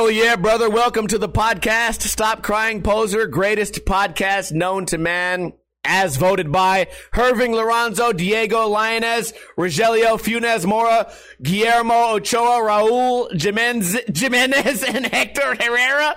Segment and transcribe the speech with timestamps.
[0.00, 0.70] Oh, hell yeah, brother.
[0.70, 2.00] Welcome to the podcast.
[2.00, 5.52] Stop Crying Poser, greatest podcast known to man,
[5.84, 14.82] as voted by Hirving Lorenzo, Diego Lainez, Rogelio Funes Mora, Guillermo Ochoa, Raul Jimenez, Jimenez,
[14.84, 16.16] and Hector Herrera.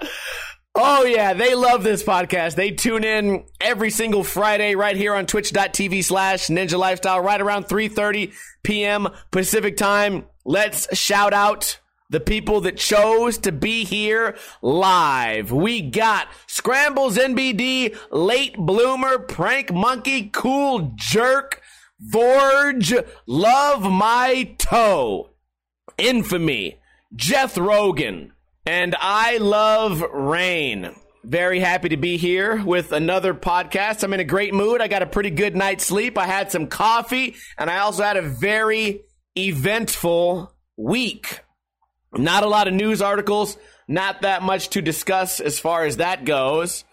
[0.75, 2.55] Oh yeah, they love this podcast.
[2.55, 7.65] They tune in every single Friday right here on twitch.tv slash ninja lifestyle right around
[7.65, 9.09] 3.30 p.m.
[9.31, 10.23] Pacific time.
[10.45, 11.79] Let's shout out
[12.13, 15.51] the people that chose to be here live.
[15.51, 21.59] We got Scrambles NBD, Late Bloomer, Prank Monkey, Cool Jerk,
[21.99, 25.31] Vorge, Love My Toe,
[25.97, 26.79] Infamy,
[27.15, 30.93] Jeff Rogan, and I Love Rain.
[31.23, 34.03] Very happy to be here with another podcast.
[34.03, 34.81] I'm in a great mood.
[34.81, 36.19] I got a pretty good night's sleep.
[36.19, 39.01] I had some coffee, and I also had a very
[39.35, 41.39] eventful week.
[42.17, 46.25] Not a lot of news articles, not that much to discuss as far as that
[46.25, 46.83] goes.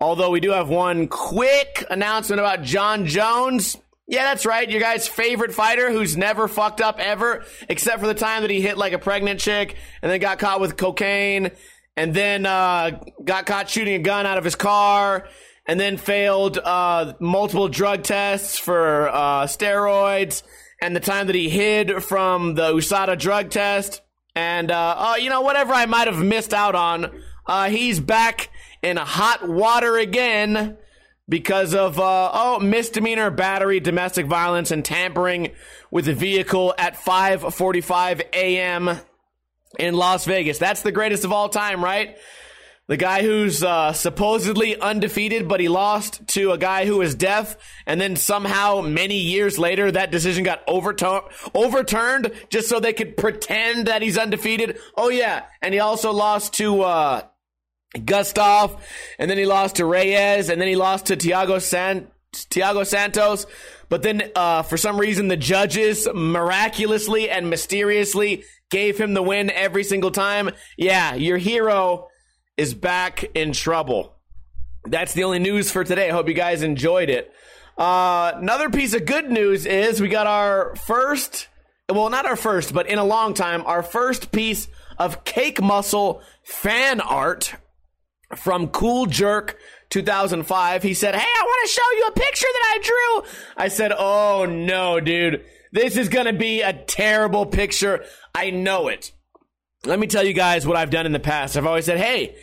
[0.00, 3.76] Although we do have one quick announcement about Jon Jones.
[4.06, 4.68] Yeah, that's right.
[4.68, 8.60] Your guy's favorite fighter who's never fucked up ever, except for the time that he
[8.60, 11.50] hit like a pregnant chick and then got caught with cocaine
[11.96, 15.28] and then uh, got caught shooting a gun out of his car
[15.66, 20.42] and then failed uh, multiple drug tests for uh, steroids
[20.80, 24.00] and the time that he hid from the USADA drug test
[24.38, 27.10] and, uh, uh, you know, whatever I might have missed out on,
[27.44, 28.50] uh, he's back
[28.84, 30.76] in hot water again
[31.28, 35.50] because of, uh, oh, misdemeanor battery, domestic violence, and tampering
[35.90, 39.00] with a vehicle at 5.45 a.m.
[39.76, 40.58] in Las Vegas.
[40.58, 42.16] That's the greatest of all time, right?
[42.88, 47.54] The guy who's uh, supposedly undefeated, but he lost to a guy who is deaf,
[47.86, 53.18] and then somehow many years later that decision got overtur- overturned just so they could
[53.18, 54.78] pretend that he's undefeated.
[54.96, 57.22] Oh yeah, and he also lost to uh,
[57.94, 58.80] Gustaf,
[59.18, 63.44] and then he lost to Reyes, and then he lost to Tiago San- Thiago Santos.
[63.90, 69.50] But then, uh, for some reason, the judges miraculously and mysteriously gave him the win
[69.50, 70.50] every single time.
[70.78, 72.08] Yeah, your hero
[72.58, 74.14] is back in trouble.
[74.84, 76.10] That's the only news for today.
[76.10, 77.32] I hope you guys enjoyed it.
[77.78, 81.46] Uh, another piece of good news is we got our first,
[81.88, 84.66] well, not our first, but in a long time, our first piece
[84.98, 87.54] of cake muscle fan art
[88.34, 89.56] from Cool Jerk
[89.90, 90.82] 2005.
[90.82, 93.30] He said, Hey, I want to show you a picture that I drew.
[93.56, 95.44] I said, Oh no, dude.
[95.70, 98.04] This is going to be a terrible picture.
[98.34, 99.12] I know it
[99.84, 101.56] let me tell you guys what I've done in the past.
[101.56, 102.36] I've always said, hey,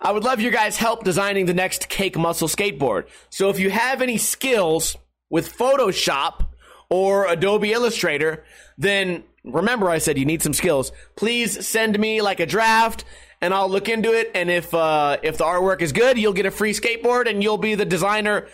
[0.00, 3.06] I would love your guys' help designing the next Cake Muscle skateboard.
[3.30, 4.96] So if you have any skills
[5.30, 6.46] with Photoshop
[6.90, 8.44] or Adobe Illustrator,
[8.76, 10.92] then remember I said you need some skills.
[11.16, 13.04] Please send me like a draft
[13.40, 14.30] and I'll look into it.
[14.34, 17.58] And if uh, if the artwork is good, you'll get a free skateboard and you'll
[17.58, 18.48] be the designer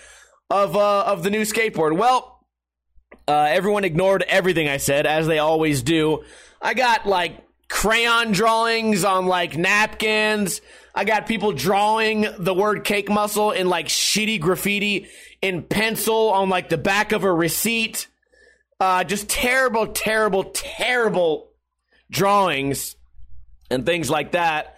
[0.51, 1.97] of uh, of the new skateboard.
[1.97, 2.47] Well,
[3.27, 6.25] uh, everyone ignored everything I said, as they always do.
[6.61, 10.61] I got like crayon drawings on like napkins.
[10.95, 15.09] I got people drawing the word cake muscle in like shitty graffiti
[15.41, 18.09] in pencil on like the back of a receipt.
[18.81, 21.51] Uh, just terrible, terrible, terrible
[22.11, 22.97] drawings
[23.71, 24.77] and things like that.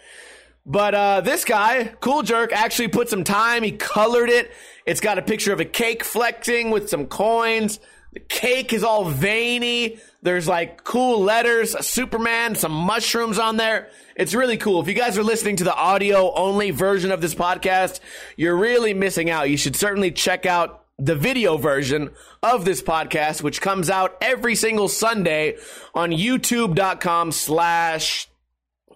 [0.66, 3.62] But uh, this guy, Cool Jerk, actually put some time.
[3.62, 4.50] He colored it.
[4.86, 7.80] It's got a picture of a cake flexing with some coins.
[8.12, 9.98] The cake is all veiny.
[10.22, 13.88] There's like cool letters, Superman, some mushrooms on there.
[14.14, 14.80] It's really cool.
[14.82, 18.00] If you guys are listening to the audio only version of this podcast,
[18.36, 19.48] you're really missing out.
[19.48, 22.10] You should certainly check out the video version
[22.42, 25.56] of this podcast, which comes out every single Sunday
[25.94, 28.28] on youtube.com slash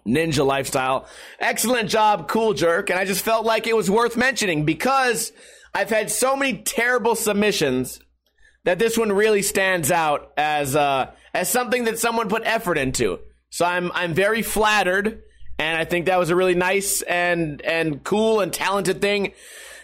[0.07, 1.07] ninja lifestyle.
[1.39, 2.91] Excellent job, cool jerk.
[2.91, 5.31] And I just felt like it was worth mentioning because
[5.73, 7.99] I've had so many terrible submissions
[8.65, 13.19] that this one really stands out as uh, as something that someone put effort into.
[13.49, 15.23] So I'm I'm very flattered,
[15.57, 19.33] and I think that was a really nice and and cool and talented thing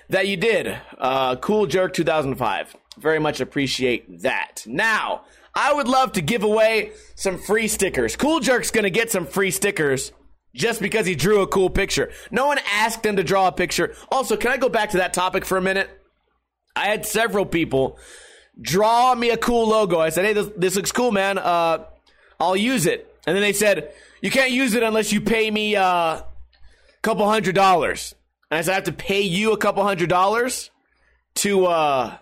[0.09, 0.77] that you did.
[0.97, 2.75] Uh, cool jerk 2005.
[2.97, 4.63] Very much appreciate that.
[4.67, 5.21] Now
[5.55, 8.15] I would love to give away some free stickers.
[8.15, 10.11] Cool jerk's gonna get some free stickers.
[10.53, 12.11] Just because he drew a cool picture.
[12.29, 13.95] No one asked him to draw a picture.
[14.11, 15.89] Also, can I go back to that topic for a minute?
[16.75, 17.97] I had several people
[18.59, 19.99] draw me a cool logo.
[19.99, 21.37] I said, hey, this, this looks cool, man.
[21.37, 21.85] Uh,
[22.39, 23.07] I'll use it.
[23.27, 26.25] And then they said, you can't use it unless you pay me uh, a
[27.01, 28.15] couple hundred dollars.
[28.49, 30.71] And I said, I have to pay you a couple hundred dollars
[31.35, 32.17] to uh,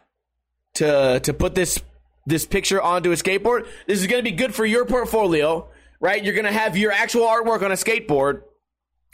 [0.75, 1.79] to to put this
[2.27, 3.67] this picture onto a skateboard.
[3.87, 5.67] This is going to be good for your portfolio.
[5.99, 6.23] right?
[6.23, 8.43] You're going to have your actual artwork on a skateboard.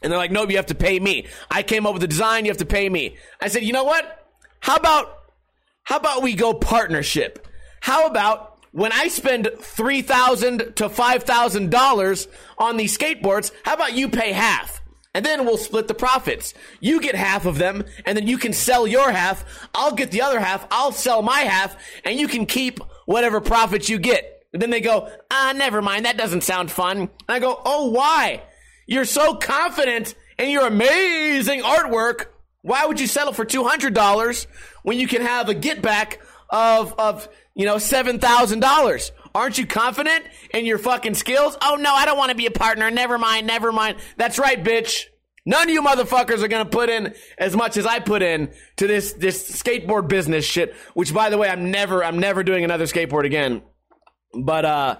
[0.01, 1.27] And they're like, nope, you have to pay me.
[1.49, 3.17] I came up with the design, you have to pay me.
[3.41, 4.27] I said, you know what?
[4.59, 5.17] How about,
[5.85, 7.47] how about we go partnership?
[7.79, 12.27] How about when I spend 3,000 to $5,000
[12.57, 14.81] on these skateboards, how about you pay half?
[15.13, 16.53] And then we'll split the profits.
[16.81, 19.69] You get half of them, and then you can sell your half.
[19.73, 20.67] I'll get the other half.
[20.71, 24.43] I'll sell my half, and you can keep whatever profits you get.
[24.51, 26.03] And then they go, ah, never mind.
[26.03, 26.97] That doesn't sound fun.
[26.97, 28.43] And I go, oh, why?
[28.87, 32.25] You're so confident in your amazing artwork.
[32.65, 34.47] Why would you settle for $200
[34.81, 36.19] when you can have a get back
[36.49, 39.11] of, of, you know, $7,000?
[39.35, 41.55] Aren't you confident in your fucking skills?
[41.61, 42.89] Oh no, I don't want to be a partner.
[42.89, 43.97] Never mind, never mind.
[44.17, 45.03] That's right, bitch.
[45.45, 48.87] None of you motherfuckers are gonna put in as much as I put in to
[48.87, 50.73] this this skateboard business shit.
[50.95, 53.61] Which, by the way, I'm never I'm never doing another skateboard again.
[54.33, 54.97] But uh,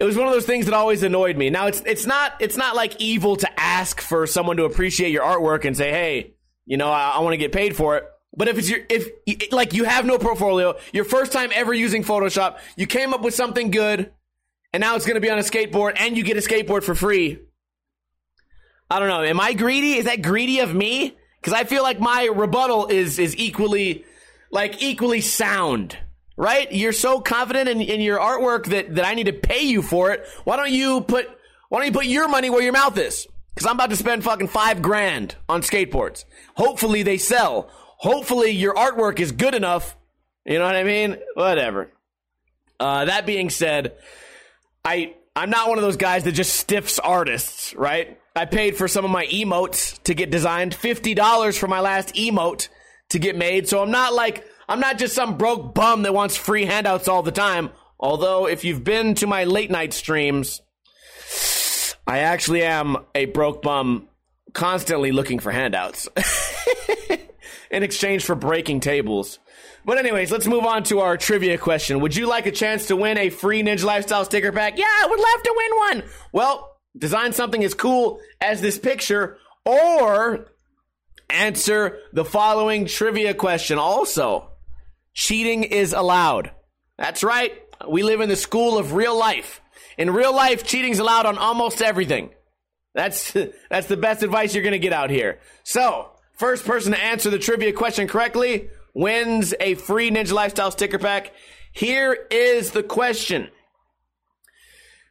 [0.00, 1.50] it was one of those things that always annoyed me.
[1.50, 5.22] Now it's it's not it's not like evil to ask for someone to appreciate your
[5.22, 6.33] artwork and say, hey,
[6.66, 8.04] you know, I, I want to get paid for it.
[8.36, 12.02] But if it's your, if, like you have no portfolio, your first time ever using
[12.02, 14.10] Photoshop, you came up with something good,
[14.72, 16.96] and now it's going to be on a skateboard, and you get a skateboard for
[16.96, 17.38] free.
[18.90, 19.22] I don't know.
[19.22, 19.94] Am I greedy?
[19.94, 21.16] Is that greedy of me?
[21.40, 24.04] Because I feel like my rebuttal is, is equally,
[24.50, 25.96] like equally sound,
[26.36, 26.70] right?
[26.72, 30.12] You're so confident in, in your artwork that, that I need to pay you for
[30.12, 30.26] it.
[30.44, 31.28] Why don't you put,
[31.68, 33.28] why don't you put your money where your mouth is?
[33.54, 36.24] Because I'm about to spend fucking five grand on skateboards.
[36.56, 37.70] Hopefully they sell
[38.04, 39.96] hopefully your artwork is good enough.
[40.44, 41.16] You know what I mean?
[41.34, 41.90] Whatever.
[42.78, 43.94] Uh, that being said,
[44.84, 48.20] I I'm not one of those guys that just stiffs artists, right?
[48.36, 52.14] I paid for some of my emotes to get designed, fifty dollars for my last
[52.14, 52.68] emote
[53.10, 53.68] to get made.
[53.68, 57.22] So I'm not like I'm not just some broke bum that wants free handouts all
[57.22, 57.70] the time.
[57.98, 60.60] Although if you've been to my late night streams,
[62.06, 64.08] I actually am a broke bum
[64.52, 66.08] constantly looking for handouts.
[67.74, 69.38] in exchange for breaking tables.
[69.84, 72.00] But anyways, let's move on to our trivia question.
[72.00, 74.78] Would you like a chance to win a free Ninja Lifestyle sticker pack?
[74.78, 76.10] Yeah, I would love to win one.
[76.32, 80.52] Well, design something as cool as this picture or
[81.28, 83.78] answer the following trivia question.
[83.78, 84.50] Also,
[85.12, 86.52] cheating is allowed.
[86.96, 87.52] That's right.
[87.88, 89.60] We live in the school of real life.
[89.98, 92.30] In real life, cheating's allowed on almost everything.
[92.94, 93.32] That's
[93.70, 95.38] that's the best advice you're going to get out here.
[95.62, 100.98] So, First person to answer the trivia question correctly wins a free Ninja Lifestyle sticker
[100.98, 101.32] pack.
[101.72, 103.50] Here is the question.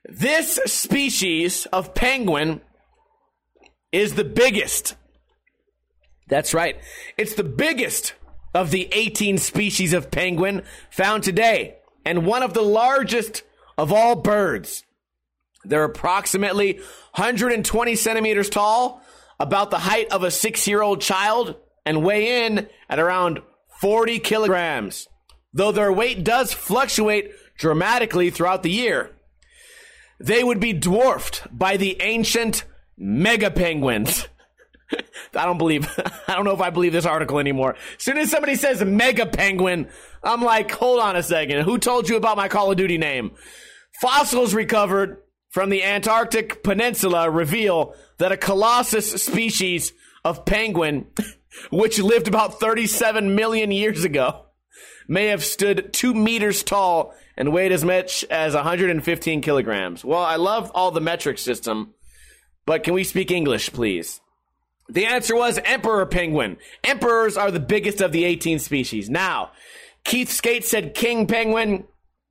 [0.04, 2.60] This species of penguin
[3.94, 4.96] is the biggest.
[6.28, 6.78] That's right.
[7.18, 8.16] It's the biggest
[8.54, 13.44] of the 18 species of penguin found today and one of the largest
[13.78, 14.84] of all birds.
[15.64, 16.76] They're approximately
[17.16, 19.02] 120 centimeters tall
[19.40, 21.56] about the height of a six year old child
[21.86, 23.42] and weigh in at around
[23.82, 25.08] 40 kilograms,
[25.54, 29.12] though their weight does fluctuate dramatically throughout the year.
[30.20, 32.64] They would be dwarfed by the ancient
[32.98, 34.28] mega penguins.
[35.36, 35.88] I don't believe,
[36.28, 37.76] I don't know if I believe this article anymore.
[37.98, 39.90] As soon as somebody says mega penguin,
[40.24, 41.66] I'm like, hold on a second.
[41.66, 43.32] Who told you about my Call of Duty name?
[44.02, 45.18] Fossils recovered
[45.50, 51.08] from the Antarctic Peninsula reveal that a colossus species of penguin,
[51.72, 54.46] which lived about 37 million years ago,
[55.08, 60.04] may have stood two meters tall and weighed as much as 115 kilograms.
[60.04, 61.94] Well, I love all the metric system,
[62.66, 64.22] but can we speak English, please?
[64.90, 66.58] The answer was emperor penguin.
[66.84, 69.10] Emperors are the biggest of the 18 species.
[69.10, 69.52] Now,
[70.04, 71.86] Keith Skate said king penguin.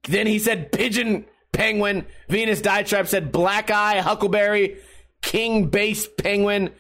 [0.09, 2.07] Then he said pigeon penguin.
[2.29, 4.79] Venus Dietrap said black eye, huckleberry,
[5.23, 6.71] king base penguin,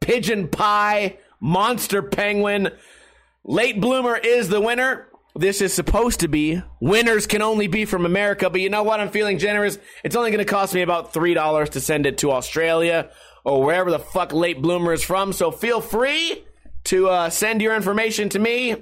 [0.00, 2.70] pigeon pie, monster penguin.
[3.44, 5.08] Late bloomer is the winner.
[5.34, 6.60] This is supposed to be.
[6.80, 8.98] Winners can only be from America, but you know what?
[8.98, 9.78] I'm feeling generous.
[10.02, 13.10] It's only going to cost me about $3 to send it to Australia
[13.44, 15.32] or wherever the fuck late bloomer is from.
[15.32, 16.44] So feel free
[16.84, 18.76] to uh, send your information to me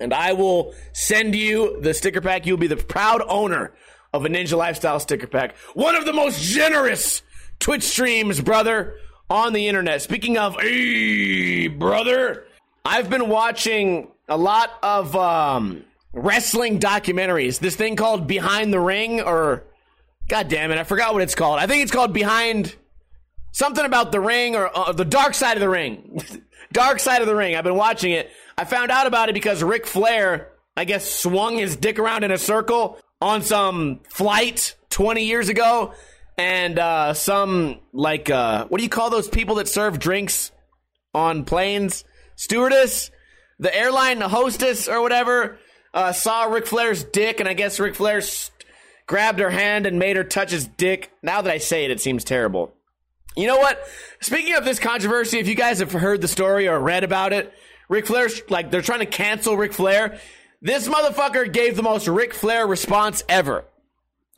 [0.00, 2.46] and I will send you the sticker pack.
[2.46, 3.72] You'll be the proud owner
[4.12, 5.56] of a Ninja Lifestyle sticker pack.
[5.74, 7.22] One of the most generous
[7.60, 8.96] Twitch streams, brother,
[9.28, 10.02] on the internet.
[10.02, 12.46] Speaking of, hey, brother,
[12.84, 17.60] I've been watching a lot of um, wrestling documentaries.
[17.60, 19.64] This thing called Behind the Ring, or
[20.28, 21.58] God damn it, I forgot what it's called.
[21.58, 22.74] I think it's called Behind
[23.52, 26.22] something about the ring or uh, the dark side of the ring.
[26.72, 27.56] dark side of the ring.
[27.56, 28.30] I've been watching it.
[28.56, 32.30] I found out about it because Ric Flair, I guess, swung his dick around in
[32.30, 35.94] a circle on some flight 20 years ago.
[36.38, 40.52] and uh, some like uh, what do you call those people that serve drinks
[41.12, 42.04] on planes?
[42.36, 43.10] Stewardess,
[43.58, 45.58] the airline the hostess or whatever,
[45.92, 48.22] uh, saw Ric Flair's dick, and I guess Ric Flair
[49.06, 51.12] grabbed her hand and made her touch his dick.
[51.22, 52.72] Now that I say it, it seems terrible.
[53.36, 53.80] You know what?
[54.20, 57.52] Speaking of this controversy, if you guys have heard the story or read about it,
[57.88, 60.20] Ric Flair's like they're trying to cancel Ric Flair.
[60.62, 63.64] This motherfucker gave the most Ric Flair response ever.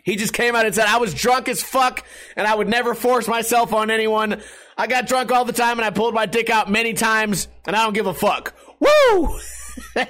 [0.04, 2.04] He just came out and said, I was drunk as fuck
[2.36, 4.42] and I would never force myself on anyone.
[4.76, 7.76] I got drunk all the time and I pulled my dick out many times and
[7.76, 8.54] I don't give a fuck.
[8.80, 9.38] Woo!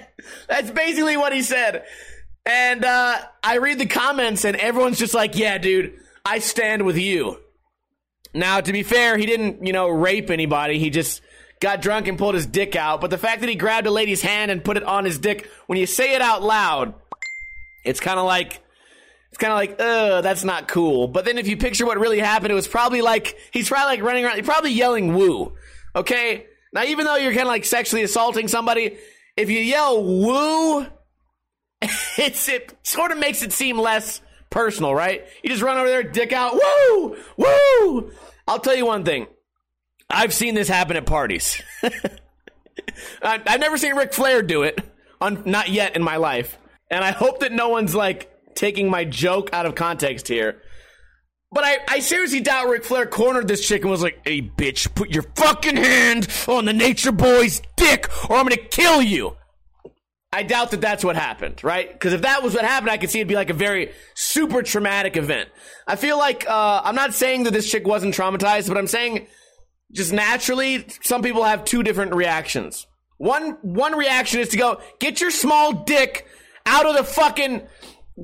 [0.48, 1.84] That's basically what he said.
[2.46, 6.96] And uh, I read the comments and everyone's just like, yeah, dude, I stand with
[6.96, 7.41] you.
[8.34, 10.78] Now, to be fair, he didn't, you know, rape anybody.
[10.78, 11.22] He just
[11.60, 13.00] got drunk and pulled his dick out.
[13.00, 15.48] But the fact that he grabbed a lady's hand and put it on his dick,
[15.66, 16.94] when you say it out loud,
[17.84, 18.62] it's kind of like
[19.32, 21.08] it's kind of like, ugh, that's not cool.
[21.08, 24.02] But then if you picture what really happened, it was probably like, he's probably like
[24.02, 25.54] running around, he's probably yelling woo.
[25.96, 26.46] Okay?
[26.74, 28.98] Now, even though you're kind of like sexually assaulting somebody,
[29.34, 30.86] if you yell woo,
[32.18, 34.20] it's, it sort of makes it seem less
[34.52, 35.26] personal, right?
[35.42, 38.12] You just run over there, dick out, woo, woo.
[38.46, 39.26] I'll tell you one thing.
[40.08, 41.60] I've seen this happen at parties.
[43.22, 44.80] I've never seen Ric Flair do it,
[45.20, 46.58] on, not yet in my life.
[46.90, 50.60] And I hope that no one's like, taking my joke out of context here.
[51.50, 54.94] But I, I seriously doubt Ric Flair cornered this chick and was like, hey, bitch,
[54.94, 59.36] put your fucking hand on the Nature Boy's dick or I'm gonna kill you.
[60.32, 61.92] I doubt that that's what happened, right?
[61.92, 64.62] Because if that was what happened, I could see it'd be like a very super
[64.62, 65.50] traumatic event.
[65.86, 69.26] I feel like, uh, I'm not saying that this chick wasn't traumatized, but I'm saying
[69.92, 72.86] just naturally, some people have two different reactions.
[73.18, 76.26] One, one reaction is to go, get your small dick
[76.64, 77.62] out of the fucking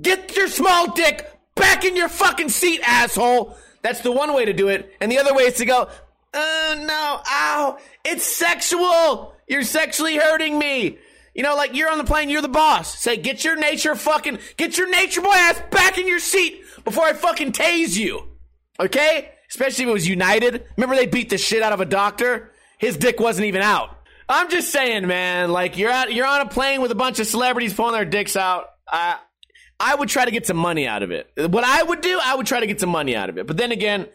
[0.01, 3.57] Get your small dick back in your fucking seat, asshole.
[3.83, 4.93] That's the one way to do it.
[5.01, 5.89] And the other way is to go,
[6.35, 9.35] oh no, ow, it's sexual.
[9.49, 10.99] You're sexually hurting me.
[11.39, 12.99] You know, like you're on the plane, you're the boss.
[12.99, 17.05] Say, get your nature fucking, get your nature boy ass back in your seat before
[17.05, 18.25] I fucking tase you.
[18.81, 19.31] Okay?
[19.49, 20.65] Especially if it was United.
[20.77, 22.51] Remember they beat the shit out of a doctor?
[22.79, 23.97] His dick wasn't even out.
[24.29, 27.29] I'm just saying, man, like you're out, you're on a plane with a bunch of
[27.29, 28.71] celebrities pulling their dicks out.
[28.93, 29.15] Uh,
[29.79, 31.31] I would try to get some money out of it.
[31.37, 33.47] What I would do, I would try to get some money out of it.
[33.47, 34.09] But then again,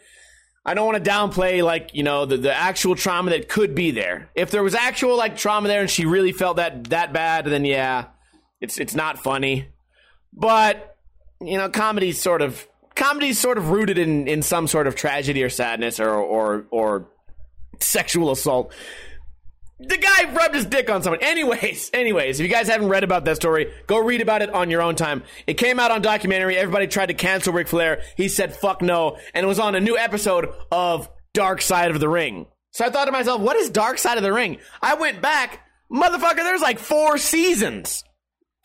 [0.64, 3.90] I don't want to downplay like, you know, the, the actual trauma that could be
[3.90, 4.30] there.
[4.34, 7.64] If there was actual like trauma there and she really felt that that bad, then
[7.64, 8.06] yeah,
[8.60, 9.68] it's it's not funny.
[10.32, 10.96] But,
[11.40, 15.42] you know, comedy's sort of comedy's sort of rooted in in some sort of tragedy
[15.42, 17.08] or sadness or or or
[17.80, 18.72] sexual assault
[19.78, 21.20] the guy rubbed his dick on someone.
[21.22, 24.70] Anyways, anyways, if you guys haven't read about that story, go read about it on
[24.70, 25.22] your own time.
[25.46, 26.56] It came out on documentary.
[26.56, 28.02] Everybody tried to cancel Ric Flair.
[28.16, 32.00] He said fuck no, and it was on a new episode of Dark Side of
[32.00, 32.46] the Ring.
[32.70, 34.58] So I thought to myself, what is Dark Side of the Ring?
[34.82, 36.36] I went back, motherfucker.
[36.36, 38.04] There's like four seasons.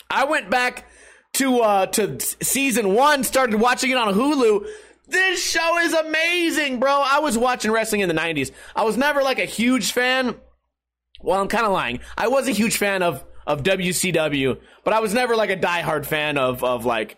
[0.10, 0.88] I went back
[1.34, 4.68] to uh to season one, started watching it on Hulu.
[5.08, 6.92] This show is amazing, bro.
[6.92, 8.52] I was watching wrestling in the 90s.
[8.76, 10.36] I was never like a huge fan
[11.22, 12.00] well, I'm kind of lying.
[12.18, 16.06] I was a huge fan of of WCW, but I was never like a diehard
[16.06, 17.18] fan of of like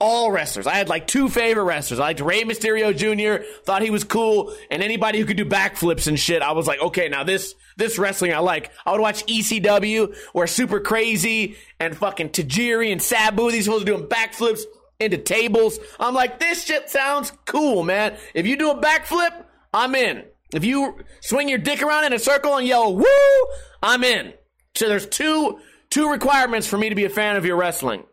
[0.00, 0.66] all wrestlers.
[0.66, 1.98] I had like two favorite wrestlers.
[2.00, 3.44] I liked Rey Mysterio Jr.
[3.64, 6.42] Thought he was cool, and anybody who could do backflips and shit.
[6.42, 8.70] I was like, okay, now this this wrestling I like.
[8.84, 13.86] I would watch ECW where Super Crazy and fucking Tajiri and Sabu these fools are
[13.86, 14.62] doing backflips
[15.00, 15.78] into tables.
[15.98, 18.16] I'm like, this shit sounds cool, man.
[18.34, 20.24] If you do a backflip, I'm in.
[20.54, 23.46] If you swing your dick around in a circle and yell "woo,"
[23.82, 24.32] I'm in.
[24.76, 25.58] So there's two
[25.90, 28.04] two requirements for me to be a fan of your wrestling.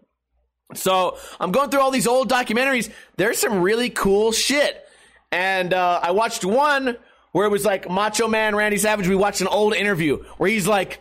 [0.73, 2.91] So I'm going through all these old documentaries.
[3.15, 4.83] There's some really cool shit,
[5.31, 6.97] and uh, I watched one
[7.31, 9.07] where it was like Macho Man Randy Savage.
[9.07, 10.99] We watched an old interview where he's like.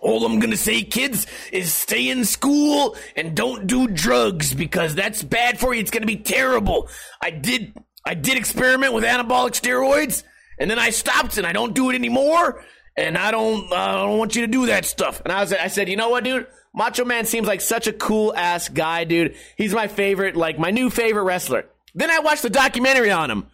[0.00, 5.22] All I'm gonna say, kids, is stay in school and don't do drugs because that's
[5.22, 5.80] bad for you.
[5.80, 6.90] It's gonna be terrible.
[7.18, 10.22] I did, I did experiment with anabolic steroids
[10.58, 12.64] and then I stopped and I don't do it anymore.
[12.96, 15.20] And I don't, uh, I don't want you to do that stuff.
[15.24, 16.46] And I was, I said, you know what, dude?
[16.74, 19.34] Macho Man seems like such a cool ass guy, dude.
[19.56, 21.66] He's my favorite, like my new favorite wrestler.
[21.94, 23.46] Then I watched the documentary on him.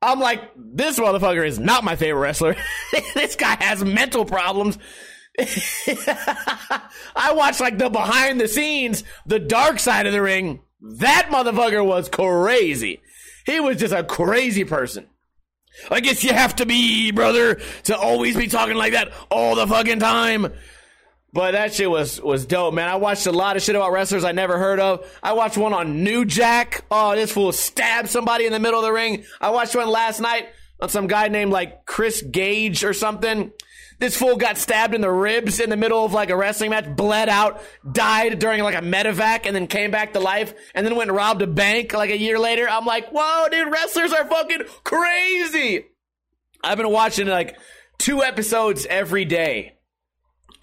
[0.00, 2.56] I'm like, this motherfucker is not my favorite wrestler.
[3.14, 4.78] this guy has mental problems.
[7.16, 10.60] I watched like the behind the scenes, the dark side of the ring.
[10.80, 13.00] That motherfucker was crazy.
[13.46, 15.06] He was just a crazy person.
[15.90, 19.66] I guess you have to be, brother, to always be talking like that all the
[19.66, 20.52] fucking time.
[21.32, 22.88] But that shit was was dope, man.
[22.88, 25.04] I watched a lot of shit about wrestlers I never heard of.
[25.20, 26.84] I watched one on New Jack.
[26.92, 29.24] Oh, this fool stabbed somebody in the middle of the ring.
[29.40, 30.46] I watched one last night
[30.80, 33.52] on some guy named like Chris Gage or something.
[33.98, 36.96] This fool got stabbed in the ribs in the middle of like a wrestling match,
[36.96, 40.96] bled out, died during like a medevac, and then came back to life, and then
[40.96, 42.68] went and robbed a bank like a year later.
[42.68, 45.86] I'm like, whoa, dude, wrestlers are fucking crazy.
[46.62, 47.56] I've been watching like
[47.98, 49.74] two episodes every day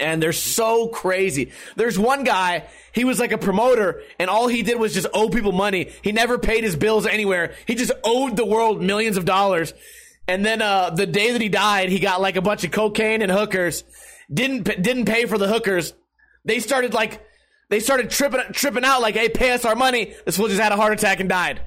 [0.01, 1.51] and they're so crazy.
[1.75, 5.29] There's one guy, he was like a promoter, and all he did was just owe
[5.29, 5.91] people money.
[6.01, 7.53] He never paid his bills anywhere.
[7.67, 9.73] He just owed the world millions of dollars.
[10.27, 13.21] And then uh, the day that he died, he got like a bunch of cocaine
[13.21, 13.83] and hookers.
[14.31, 15.93] Didn't didn't pay for the hookers.
[16.45, 17.21] They started like
[17.69, 20.71] they started tripping tripping out like, "Hey, pay us our money." This fool just had
[20.71, 21.61] a heart attack and died.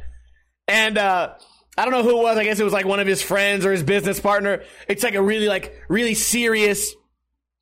[0.66, 1.34] And uh,
[1.76, 2.38] I don't know who it was.
[2.38, 4.62] I guess it was like one of his friends or his business partner.
[4.88, 6.94] It's like a really like really serious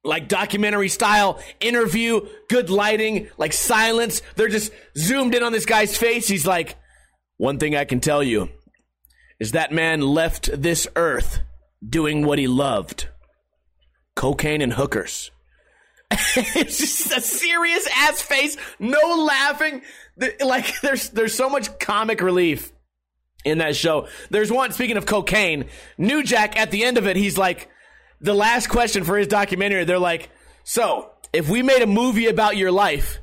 [0.05, 4.23] like documentary style interview, good lighting, like silence.
[4.37, 6.27] They're just zoomed in on this guy's face.
[6.27, 6.77] He's like,
[7.37, 8.49] one thing I can tell you
[9.43, 11.41] is that man left this earth
[11.85, 13.09] doing what he loved
[14.15, 15.33] cocaine and hookers.
[16.13, 19.83] it's just a serious ass face, no laughing.
[20.41, 22.73] Like there's there's so much comic relief
[23.45, 24.07] in that show.
[24.31, 25.65] There's one speaking of cocaine,
[25.99, 27.69] New Jack at the end of it, he's like
[28.21, 30.31] the last question for his documentary, they're like,
[30.63, 33.19] so if we made a movie about your life,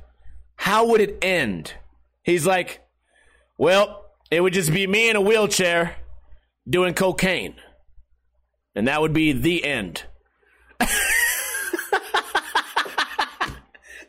[0.57, 1.75] how would it end?
[2.23, 2.85] He's like,
[3.57, 5.95] well, it would just be me in a wheelchair
[6.69, 7.55] doing cocaine.
[8.75, 10.03] And that would be the end.
[10.79, 10.89] that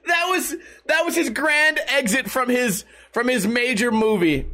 [0.06, 0.54] was
[0.86, 4.46] that was his grand exit from his from his major movie.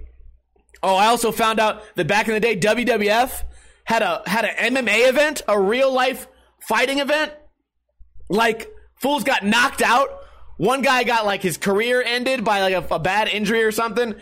[0.83, 3.43] Oh, I also found out that back in the day WWF
[3.85, 6.29] had a had an MMA event, a real life
[6.61, 7.33] fighting event.
[8.29, 10.09] Like fools got knocked out.
[10.59, 14.15] One guy got like his career ended by like a, a bad injury or something.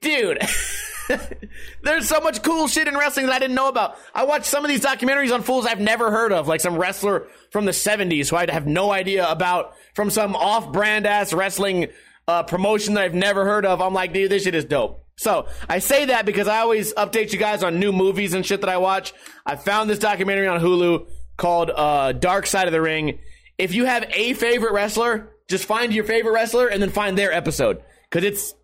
[0.00, 0.38] Dude,
[1.82, 3.96] there's so much cool shit in wrestling that I didn't know about.
[4.14, 7.26] I watched some of these documentaries on fools I've never heard of, like some wrestler
[7.50, 11.88] from the 70s who I have no idea about from some off-brand ass wrestling
[12.28, 13.80] uh, promotion that I've never heard of.
[13.80, 15.04] I'm like, dude, this shit is dope.
[15.16, 18.60] So I say that because I always update you guys on new movies and shit
[18.60, 19.14] that I watch.
[19.46, 23.18] I found this documentary on Hulu called uh, Dark Side of the Ring.
[23.56, 27.32] If you have a favorite wrestler, just find your favorite wrestler and then find their
[27.32, 28.54] episode because it's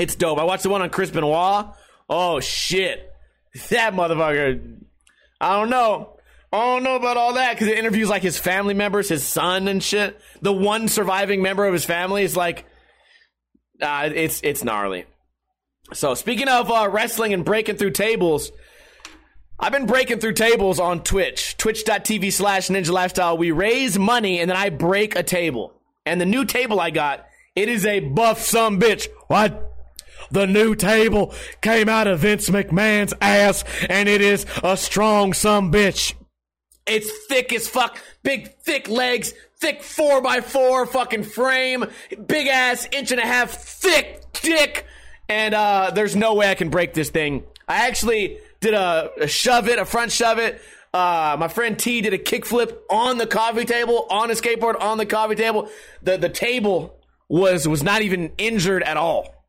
[0.00, 0.38] it's dope.
[0.38, 1.66] I watched the one on Chris Benoit.
[2.08, 3.12] Oh shit,
[3.68, 4.78] that motherfucker.
[5.40, 6.16] I don't know.
[6.52, 9.68] I don't know about all that because it interviews like his family members, his son
[9.68, 10.20] and shit.
[10.42, 12.64] The one surviving member of his family is like,
[13.80, 15.04] uh, it's it's gnarly.
[15.92, 18.50] So speaking of uh, wrestling and breaking through tables,
[19.58, 23.36] I've been breaking through tables on Twitch, twitch.tv slash ninja lifestyle.
[23.36, 25.74] We raise money and then I break a table.
[26.06, 29.06] And the new table I got, it is a buff some bitch.
[29.28, 29.69] What?
[30.30, 35.72] The new table came out of Vince McMahon's ass and it is a strong some
[35.72, 36.14] bitch.
[36.86, 41.86] It's thick as fuck, big thick legs, thick four by four fucking frame,
[42.26, 44.86] big ass inch and a half thick dick
[45.30, 47.44] and uh, there's no way I can break this thing.
[47.68, 50.60] I actually did a, a shove it, a front shove it.
[50.92, 54.98] Uh, my friend T did a kickflip on the coffee table, on a skateboard, on
[54.98, 55.68] the coffee table.
[56.02, 59.39] The the table was was not even injured at all.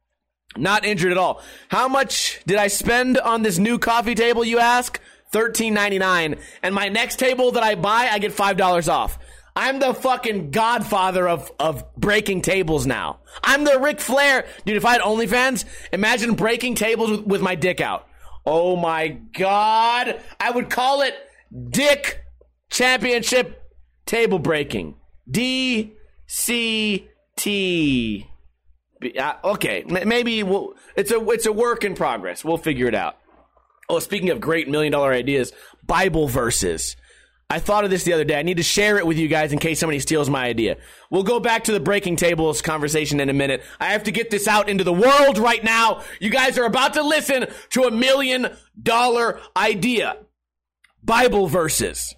[0.57, 1.41] Not injured at all.
[1.69, 4.99] How much did I spend on this new coffee table, you ask?
[5.31, 6.35] Thirteen ninety nine.
[6.61, 9.17] And my next table that I buy, I get five dollars off.
[9.55, 13.19] I'm the fucking godfather of, of breaking tables now.
[13.43, 14.45] I'm the Ric Flair.
[14.65, 18.07] Dude, if I had OnlyFans, imagine breaking tables with, with my dick out.
[18.45, 20.21] Oh my god.
[20.39, 21.15] I would call it
[21.69, 22.23] Dick
[22.69, 23.61] Championship
[24.05, 24.95] Table Breaking.
[25.29, 25.93] D
[26.27, 28.30] C T.
[29.17, 32.45] Uh, okay, maybe we'll, it's a it's a work in progress.
[32.45, 33.17] We'll figure it out.
[33.89, 35.51] Oh, speaking of great million dollar ideas,
[35.85, 36.95] Bible verses.
[37.49, 38.39] I thought of this the other day.
[38.39, 40.77] I need to share it with you guys in case somebody steals my idea.
[41.09, 43.61] We'll go back to the breaking tables conversation in a minute.
[43.77, 46.03] I have to get this out into the world right now.
[46.21, 50.15] You guys are about to listen to a million dollar idea.
[51.03, 52.15] Bible verses.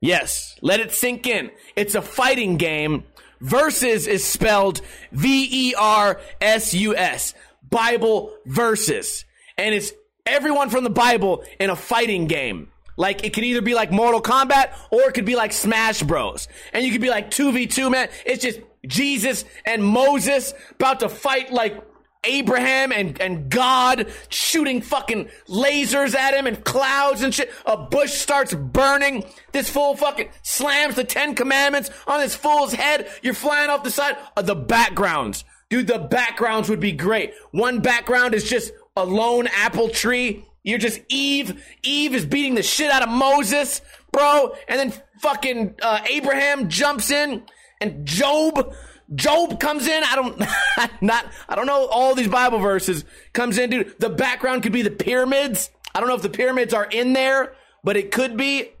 [0.00, 1.50] Yes, let it sink in.
[1.74, 3.02] It's a fighting game.
[3.40, 4.80] Versus is spelled
[5.12, 7.34] V E R S U S.
[7.70, 9.24] Bible verses.
[9.56, 9.92] And it's
[10.26, 12.70] everyone from the Bible in a fighting game.
[12.96, 16.48] Like it could either be like Mortal Kombat or it could be like Smash Bros.
[16.72, 18.08] And you could be like 2v2, man.
[18.26, 21.80] It's just Jesus and Moses about to fight like
[22.24, 27.52] Abraham and, and God shooting fucking lasers at him and clouds and shit.
[27.66, 29.24] A bush starts burning.
[29.52, 33.08] This fool fucking slams the Ten Commandments on this fool's head.
[33.22, 34.16] You're flying off the side.
[34.36, 35.44] Uh, the backgrounds.
[35.70, 37.34] Dude, the backgrounds would be great.
[37.50, 40.44] One background is just a lone apple tree.
[40.64, 41.62] You're just Eve.
[41.82, 43.80] Eve is beating the shit out of Moses,
[44.12, 44.54] bro.
[44.66, 47.42] And then fucking uh, Abraham jumps in
[47.80, 48.74] and Job
[49.14, 50.02] Job comes in.
[50.04, 50.38] I don't
[51.02, 53.04] not I don't know all these Bible verses.
[53.32, 53.98] Comes in, dude.
[53.98, 55.70] The background could be the pyramids.
[55.94, 58.72] I don't know if the pyramids are in there, but it could be.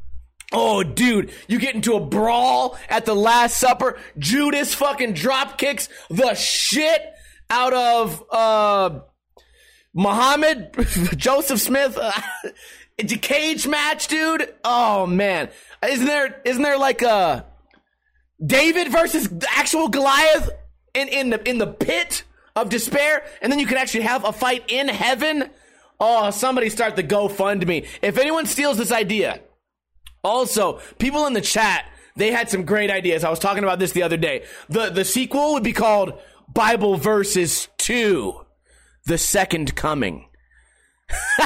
[0.50, 3.98] Oh, dude, you get into a brawl at the Last Supper.
[4.16, 7.02] Judas fucking drop kicks the shit
[7.50, 9.00] out of uh
[9.94, 10.74] Muhammad,
[11.16, 11.98] Joseph Smith.
[12.00, 12.12] Uh,
[12.98, 14.54] it's a cage match, dude.
[14.64, 15.50] Oh man,
[15.86, 17.46] isn't there isn't there like a
[18.44, 20.50] David versus actual Goliath
[20.94, 22.24] in, in the in the pit
[22.54, 25.50] of despair, and then you can actually have a fight in heaven.
[26.00, 27.86] Oh, somebody start the GoFundMe.
[28.02, 29.40] If anyone steals this idea,
[30.22, 31.86] also people in the chat
[32.18, 33.22] they had some great ideas.
[33.22, 34.44] I was talking about this the other day.
[34.68, 36.20] the The sequel would be called
[36.52, 38.44] Bible Verses Two,
[39.06, 40.26] the Second Coming.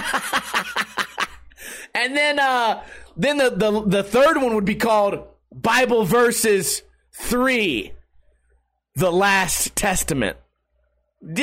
[1.94, 2.82] and then uh
[3.16, 6.82] then the, the the third one would be called Bible verses
[7.14, 7.92] 3,
[8.94, 10.38] the Last Testament.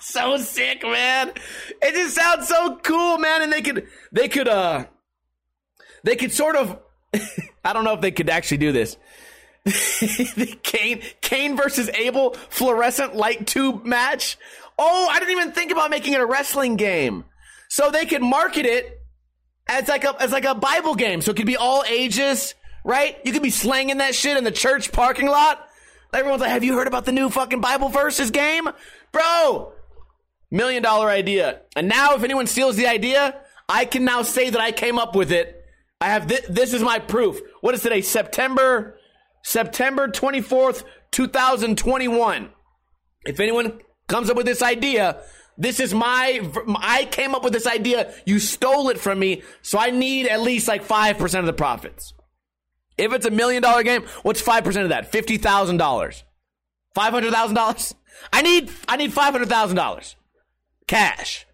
[0.00, 1.32] so sick, man.
[1.80, 3.42] It just sounds so cool, man.
[3.42, 4.86] And they could, they could, uh,
[6.02, 6.78] they could sort of,
[7.64, 8.96] I don't know if they could actually do this.
[10.62, 14.36] Cain, Cain versus Abel fluorescent light tube match.
[14.78, 17.24] Oh, I didn't even think about making it a wrestling game.
[17.68, 19.00] So they could market it
[19.68, 21.20] as like a, as like a Bible game.
[21.20, 23.16] So it could be all ages right?
[23.24, 25.66] You could be slanging that shit in the church parking lot.
[26.12, 28.68] Everyone's like, have you heard about the new fucking Bible verses game?
[29.12, 29.72] Bro,
[30.50, 31.60] million dollar idea.
[31.76, 35.14] And now if anyone steals the idea, I can now say that I came up
[35.14, 35.56] with it.
[36.00, 37.40] I have th- this is my proof.
[37.60, 38.00] What is today?
[38.00, 38.96] September
[39.42, 42.50] September 24th, 2021.
[43.24, 45.22] If anyone comes up with this idea,
[45.56, 46.40] this is my
[46.78, 48.12] I came up with this idea.
[48.24, 52.14] You stole it from me, so I need at least like 5% of the profits.
[53.00, 55.10] If it's a million dollar game, what's 5% of that?
[55.10, 56.22] $50,000.
[56.96, 57.94] $500,000?
[58.32, 60.14] I need, I need $500,000
[60.86, 61.46] cash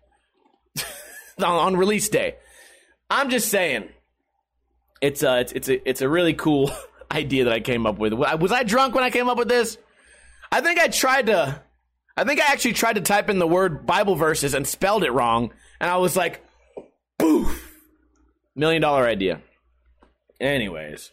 [1.42, 2.36] on, release day.
[3.08, 3.88] I'm just saying,
[5.00, 6.70] it's a, it's, it's a, it's a really cool
[7.12, 8.12] idea that I came up with.
[8.12, 9.78] Was I drunk when I came up with this?
[10.50, 11.62] I think I tried to,
[12.16, 15.12] I think I actually tried to type in the word Bible verses and spelled it
[15.12, 15.52] wrong.
[15.80, 16.44] And I was like,
[17.18, 17.72] boof,
[18.56, 19.40] million dollar idea.
[20.40, 21.12] Anyways,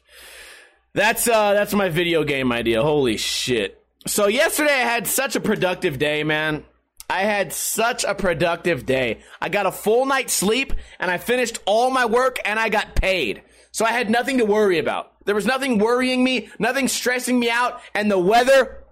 [0.93, 2.81] that's uh that's my video game idea.
[2.81, 3.83] Holy shit.
[4.05, 6.65] So yesterday I had such a productive day, man.
[7.09, 9.21] I had such a productive day.
[9.39, 12.95] I got a full night's sleep and I finished all my work and I got
[12.95, 13.43] paid.
[13.71, 15.13] So I had nothing to worry about.
[15.25, 18.83] There was nothing worrying me, nothing stressing me out, and the weather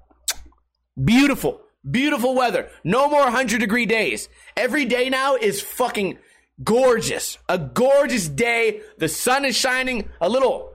[1.03, 1.61] beautiful.
[1.89, 2.69] Beautiful weather.
[2.83, 4.29] No more 100 degree days.
[4.55, 6.19] Every day now is fucking
[6.63, 7.37] gorgeous.
[7.49, 8.81] A gorgeous day.
[8.97, 10.09] The sun is shining.
[10.19, 10.73] A little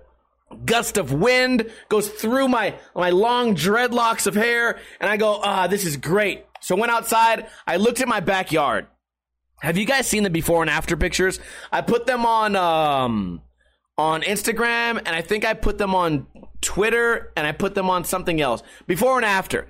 [0.64, 4.78] gust of wind goes through my, my long dreadlocks of hair.
[5.00, 6.44] And I go, ah, this is great.
[6.60, 7.46] So I went outside.
[7.66, 8.86] I looked at my backyard.
[9.60, 11.40] Have you guys seen the before and after pictures?
[11.72, 13.42] I put them on, um,
[13.96, 16.26] on Instagram and I think I put them on
[16.60, 18.62] Twitter and I put them on something else.
[18.86, 19.68] Before and after.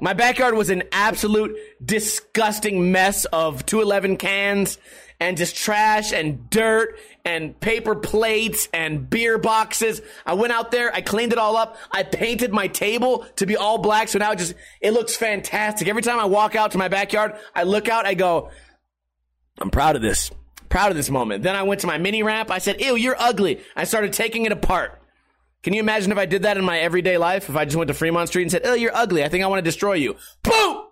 [0.00, 4.78] My backyard was an absolute disgusting mess of 211 cans
[5.20, 10.00] and just trash and dirt and paper plates and beer boxes.
[10.24, 11.76] I went out there, I cleaned it all up.
[11.90, 14.08] I painted my table to be all black.
[14.08, 15.88] So now it just, it looks fantastic.
[15.88, 18.50] Every time I walk out to my backyard, I look out, I go,
[19.60, 20.30] I'm proud of this.
[20.68, 21.42] Proud of this moment.
[21.42, 22.50] Then I went to my mini ramp.
[22.50, 23.60] I said, ew, you're ugly.
[23.74, 25.00] I started taking it apart.
[25.62, 27.48] Can you imagine if I did that in my everyday life?
[27.48, 29.24] If I just went to Fremont Street and said, oh, you're ugly.
[29.24, 30.16] I think I want to destroy you.
[30.42, 30.87] Boom!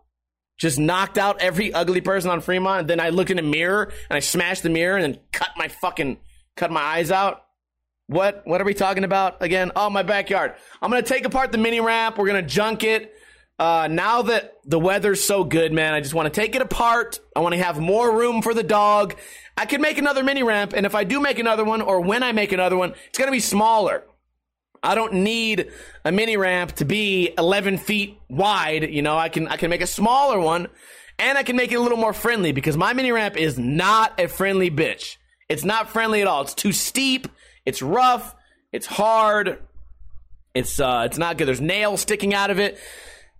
[0.58, 2.80] Just knocked out every ugly person on Fremont.
[2.80, 5.50] And then I looked in a mirror and I smashed the mirror and then cut
[5.56, 6.18] my fucking
[6.56, 7.42] cut my eyes out.
[8.08, 9.72] What what are we talking about again?
[9.74, 10.54] Oh, my backyard.
[10.80, 12.18] I'm gonna take apart the mini ramp.
[12.18, 13.12] We're gonna junk it.
[13.58, 17.20] Uh, now that the weather's so good, man, I just want to take it apart.
[17.34, 19.16] I want to have more room for the dog.
[19.56, 22.22] I could make another mini ramp, and if I do make another one, or when
[22.22, 24.04] I make another one, it's gonna be smaller.
[24.86, 25.72] I don't need
[26.04, 28.88] a mini ramp to be 11 feet wide.
[28.88, 30.68] You know, I can, I can make a smaller one
[31.18, 34.18] and I can make it a little more friendly because my mini ramp is not
[34.20, 35.16] a friendly bitch.
[35.48, 36.42] It's not friendly at all.
[36.42, 37.26] It's too steep.
[37.64, 38.36] It's rough.
[38.70, 39.58] It's hard.
[40.54, 41.48] It's, uh, it's not good.
[41.48, 42.78] There's nails sticking out of it.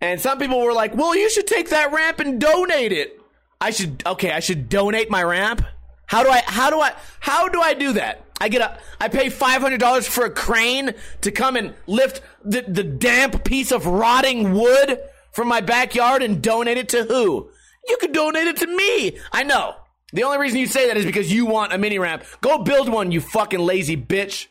[0.01, 3.21] And some people were like, well, you should take that ramp and donate it.
[3.61, 5.63] I should, okay, I should donate my ramp.
[6.07, 8.26] How do I, how do I, how do I do that?
[8.41, 12.85] I get a, I pay $500 for a crane to come and lift the, the
[12.85, 15.01] damp piece of rotting wood
[15.33, 17.51] from my backyard and donate it to who?
[17.89, 19.19] You could donate it to me.
[19.33, 19.77] I know.
[20.13, 22.25] The only reason you say that is because you want a mini ramp.
[22.41, 24.47] Go build one, you fucking lazy bitch.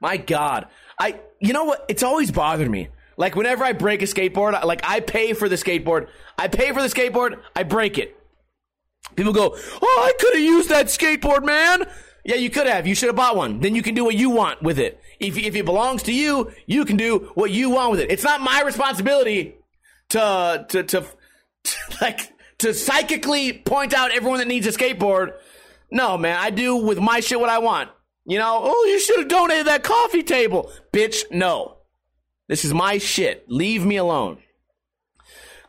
[0.00, 0.66] My God.
[0.98, 1.84] I, you know what?
[1.88, 2.88] It's always bothered me.
[3.16, 6.08] Like whenever I break a skateboard, like I pay for the skateboard.
[6.38, 8.16] I pay for the skateboard, I break it.
[9.14, 11.86] People go, "Oh, I could have used that skateboard, man."
[12.30, 12.86] Yeah, you could have.
[12.86, 13.58] You should have bought one.
[13.58, 15.00] Then you can do what you want with it.
[15.18, 18.12] If if it belongs to you, you can do what you want with it.
[18.12, 19.56] It's not my responsibility
[20.10, 21.04] to to to,
[21.64, 25.32] to like to psychically point out everyone that needs a skateboard.
[25.90, 27.90] No, man, I do with my shit what I want.
[28.24, 30.70] You know, oh, you should have donated that coffee table.
[30.92, 31.78] Bitch, no.
[32.46, 33.44] This is my shit.
[33.48, 34.38] Leave me alone.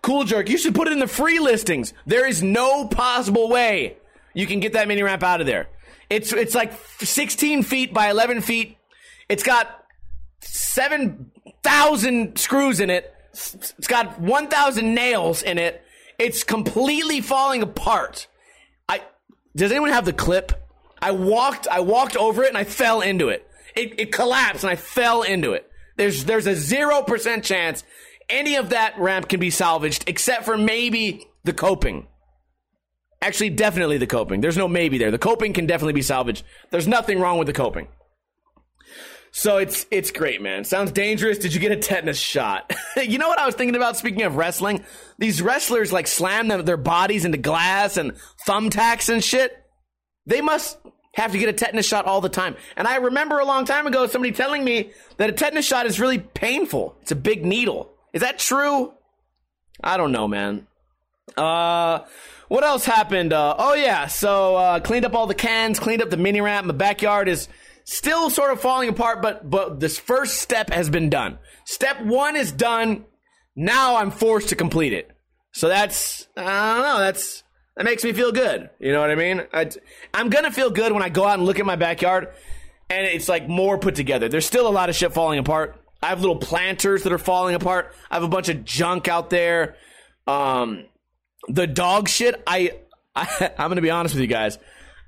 [0.03, 1.91] Cool Jerk, you should put it in the free listings.
[2.05, 3.97] There is no possible way
[4.35, 5.67] you can get that mini ramp out of there.
[6.11, 8.77] It's it's like 16 feet by 11 feet.
[9.29, 9.85] It's got
[10.41, 13.15] 7,000 screws in it.
[13.31, 15.81] It's got 1,000 nails in it.
[16.19, 18.27] It's completely falling apart.
[18.89, 19.01] I
[19.55, 20.51] does anyone have the clip?
[21.01, 23.47] I walked I walked over it and I fell into it.
[23.73, 25.71] It, it collapsed and I fell into it.
[25.95, 27.85] There's there's a zero percent chance
[28.29, 32.07] any of that ramp can be salvaged, except for maybe the coping.
[33.21, 34.41] Actually, definitely the coping.
[34.41, 35.11] There's no maybe there.
[35.11, 36.43] The coping can definitely be salvaged.
[36.71, 37.87] There's nothing wrong with the coping.
[39.31, 40.65] So it's it's great, man.
[40.65, 41.37] Sounds dangerous.
[41.37, 42.73] Did you get a tetanus shot?
[42.97, 43.95] you know what I was thinking about?
[43.95, 44.83] Speaking of wrestling,
[45.19, 48.13] these wrestlers like slam them, their bodies into glass and
[48.47, 49.57] thumbtacks and shit.
[50.25, 50.77] They must
[51.13, 52.55] have to get a tetanus shot all the time.
[52.75, 55.99] And I remember a long time ago somebody telling me that a tetanus shot is
[55.99, 56.95] really painful.
[57.01, 57.93] It's a big needle.
[58.13, 58.93] Is that true?
[59.81, 60.67] I don't know, man.
[61.37, 61.99] Uh,
[62.51, 63.31] what else happened?
[63.31, 66.67] Uh, oh yeah, so uh, cleaned up all the cans, cleaned up the mini ramp.
[66.67, 67.47] My backyard is
[67.85, 71.39] still sort of falling apart, but but this first step has been done.
[71.63, 73.05] Step one is done.
[73.55, 75.09] Now I'm forced to complete it.
[75.53, 76.99] So that's I don't know.
[76.99, 77.41] That's
[77.77, 78.69] that makes me feel good.
[78.79, 79.43] You know what I mean?
[79.53, 79.71] I,
[80.13, 82.33] I'm gonna feel good when I go out and look at my backyard,
[82.89, 84.27] and it's like more put together.
[84.27, 85.81] There's still a lot of shit falling apart.
[86.03, 87.95] I have little planters that are falling apart.
[88.09, 89.77] I have a bunch of junk out there.
[90.27, 90.83] Um,
[91.47, 92.41] the dog shit.
[92.45, 92.71] I,
[93.15, 94.57] I I'm gonna be honest with you guys.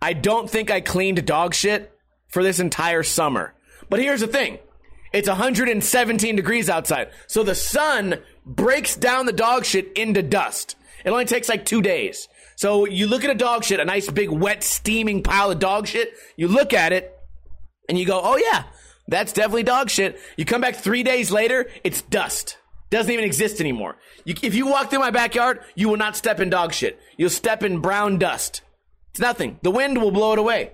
[0.02, 1.92] I don't think I cleaned dog shit
[2.28, 3.54] for this entire summer.
[3.90, 4.60] But here's the thing.
[5.14, 7.12] It's 117 degrees outside.
[7.28, 10.76] So the sun breaks down the dog shit into dust.
[11.06, 12.28] It only takes like two days.
[12.56, 15.88] So you look at a dog shit, a nice big wet steaming pile of dog
[15.88, 16.14] shit.
[16.36, 17.16] You look at it
[17.88, 18.64] and you go, oh yeah,
[19.08, 20.20] that's definitely dog shit.
[20.38, 22.58] You come back three days later, it's dust.
[22.94, 23.98] Doesn't even exist anymore.
[24.24, 27.00] You, if you walk through my backyard, you will not step in dog shit.
[27.18, 28.62] You'll step in brown dust.
[29.10, 29.58] It's nothing.
[29.64, 30.74] The wind will blow it away.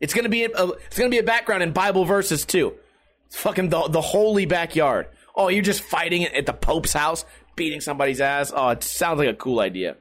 [0.00, 2.74] It's gonna be a, it's gonna be a background in Bible verses too.
[3.26, 5.06] It's fucking the the holy backyard.
[5.36, 8.52] Oh, you're just fighting at the Pope's house, beating somebody's ass.
[8.52, 9.96] Oh, it sounds like a cool idea.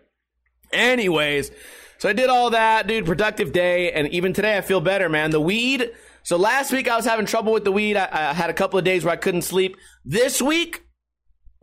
[0.72, 1.52] Anyways,
[2.00, 3.06] so I did all that, dude.
[3.06, 5.30] Productive day, and even today I feel better, man.
[5.30, 5.92] The weed
[6.24, 7.96] so last week I was having trouble with the weed.
[7.96, 9.78] I, I had a couple of days where I couldn't sleep.
[10.04, 10.84] This week,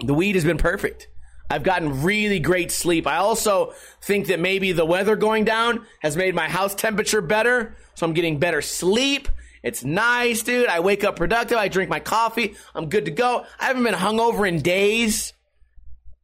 [0.00, 1.08] the weed has been perfect.
[1.48, 3.06] I've gotten really great sleep.
[3.06, 7.74] I also think that maybe the weather going down has made my house temperature better.
[7.94, 9.28] So I'm getting better sleep.
[9.62, 10.68] It's nice, dude.
[10.68, 11.58] I wake up productive.
[11.58, 12.54] I drink my coffee.
[12.74, 13.44] I'm good to go.
[13.58, 15.32] I haven't been hungover in days.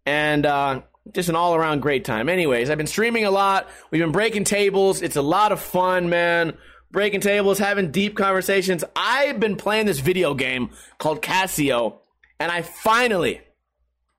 [0.06, 2.28] And, uh, just an all around great time.
[2.28, 3.68] Anyways, I've been streaming a lot.
[3.90, 5.02] We've been breaking tables.
[5.02, 6.56] It's a lot of fun, man
[6.96, 8.82] breaking tables, having deep conversations.
[8.94, 11.98] I've been playing this video game called Kaizo,
[12.40, 13.40] and I finally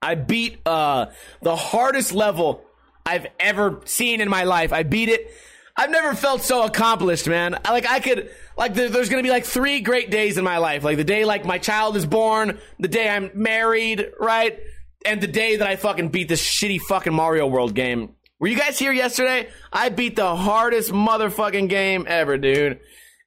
[0.00, 1.06] I beat uh,
[1.42, 2.64] the hardest level
[3.04, 4.72] I've ever seen in my life.
[4.72, 5.32] I beat it.
[5.76, 7.56] I've never felt so accomplished, man.
[7.64, 10.82] Like I could, like there, there's gonna be like three great days in my life.
[10.82, 14.58] Like the day like my child is born, the day I'm married, right,
[15.04, 18.14] and the day that I fucking beat this shitty fucking Mario World game.
[18.40, 19.48] Were you guys here yesterday?
[19.72, 22.80] I beat the hardest motherfucking game ever, dude.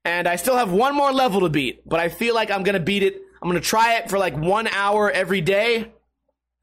[0.04, 2.80] And I still have one more level to beat, but I feel like I'm gonna
[2.80, 3.22] beat it.
[3.42, 5.92] I'm gonna try it for like one hour every day.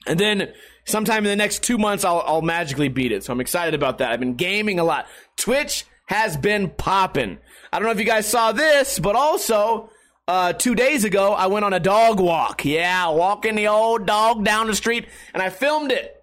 [0.09, 0.53] And then
[0.85, 3.25] sometime in the next two months, I'll, I'll magically beat it.
[3.25, 4.11] So I'm excited about that.
[4.11, 5.07] I've been gaming a lot.
[5.37, 7.39] Twitch has been popping.
[7.73, 9.91] I don't know if you guys saw this, but also,
[10.27, 12.65] uh, two days ago, I went on a dog walk.
[12.65, 16.15] Yeah, walking the old dog down the street, and I filmed it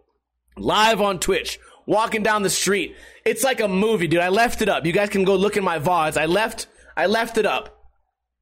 [0.57, 2.95] live on Twitch walking down the street.
[3.23, 4.21] It's like a movie, dude.
[4.21, 4.85] I left it up.
[4.85, 6.17] You guys can go look in my VODs.
[6.17, 6.67] I left
[6.97, 7.84] I left it up.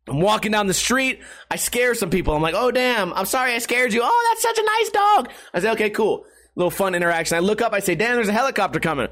[0.07, 1.21] I'm walking down the street.
[1.49, 2.35] I scare some people.
[2.35, 3.13] I'm like, oh, damn.
[3.13, 4.01] I'm sorry I scared you.
[4.03, 5.29] Oh, that's such a nice dog.
[5.53, 6.25] I say, okay, cool.
[6.55, 7.37] Little fun interaction.
[7.37, 7.73] I look up.
[7.73, 9.07] I say, damn, there's a helicopter coming.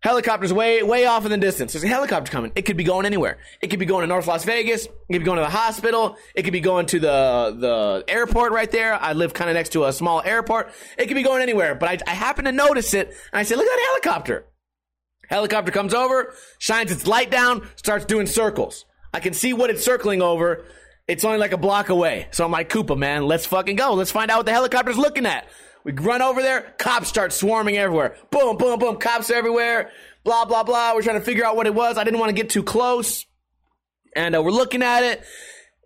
[0.00, 1.72] Helicopter's way, way off in the distance.
[1.72, 2.52] There's a helicopter coming.
[2.54, 3.38] It could be going anywhere.
[3.62, 4.84] It could be going to North Las Vegas.
[4.84, 6.16] It could be going to the hospital.
[6.34, 8.94] It could be going to the, the airport right there.
[8.94, 10.70] I live kind of next to a small airport.
[10.98, 11.74] It could be going anywhere.
[11.74, 13.08] But I, I happen to notice it.
[13.08, 14.46] And I say, look at that helicopter.
[15.28, 18.84] Helicopter comes over, shines its light down, starts doing circles.
[19.16, 20.66] I can see what it's circling over.
[21.08, 22.28] It's only like a block away.
[22.32, 23.94] So I'm like, Koopa, man, let's fucking go.
[23.94, 25.48] Let's find out what the helicopter's looking at.
[25.84, 26.74] We run over there.
[26.76, 28.18] Cops start swarming everywhere.
[28.30, 28.98] Boom, boom, boom.
[28.98, 29.90] Cops everywhere.
[30.22, 30.92] Blah, blah, blah.
[30.94, 31.96] We're trying to figure out what it was.
[31.96, 33.24] I didn't want to get too close.
[34.14, 35.24] And uh, we're looking at it.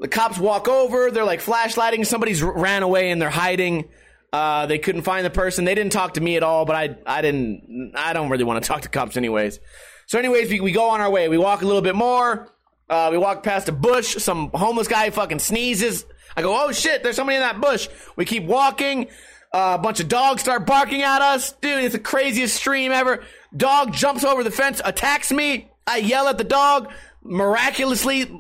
[0.01, 1.13] The cops walk over.
[1.13, 2.05] They're like flashlighting.
[2.07, 3.91] Somebody's ran away and they're hiding.
[4.33, 5.65] Uh, they couldn't find the person.
[5.65, 8.61] They didn't talk to me at all, but I, I didn't, I don't really want
[8.61, 9.61] to talk to cops anyways.
[10.07, 11.29] So anyways, we, we go on our way.
[11.29, 12.49] We walk a little bit more.
[12.91, 14.17] Uh, we walk past a bush.
[14.17, 16.05] Some homeless guy fucking sneezes.
[16.37, 17.89] I go, oh shit, there's somebody in that bush.
[18.17, 19.09] We keep walking.
[19.53, 21.53] Uh, a bunch of dogs start barking at us.
[21.53, 23.23] Dude, it's the craziest stream ever.
[23.57, 25.71] Dog jumps over the fence, attacks me.
[25.87, 26.93] I yell at the dog.
[27.23, 28.31] Miraculously,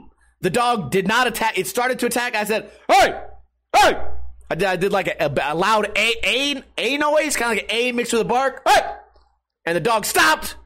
[0.40, 1.56] the dog did not attack.
[1.56, 2.34] It started to attack.
[2.34, 3.20] I said, hey,
[3.76, 4.02] hey.
[4.50, 7.72] I did, I did like a, a, loud A, A, A noise, kind of like
[7.72, 8.62] an A mixed with a bark.
[8.68, 8.80] Hey!
[9.64, 10.56] And the dog stopped,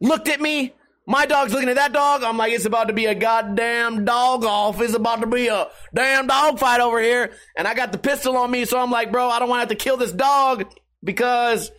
[0.00, 0.74] looked at me,
[1.06, 2.22] my dog's looking at that dog.
[2.22, 4.80] I'm like, it's about to be a goddamn dog off.
[4.80, 7.32] It's about to be a damn dog fight over here.
[7.56, 8.64] And I got the pistol on me.
[8.64, 11.72] So I'm like, bro, I don't want to have to kill this dog because,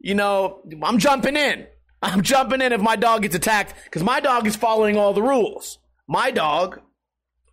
[0.00, 1.66] you know, I'm jumping in.
[2.02, 5.22] I'm jumping in if my dog gets attacked because my dog is following all the
[5.22, 5.78] rules.
[6.06, 6.80] My dog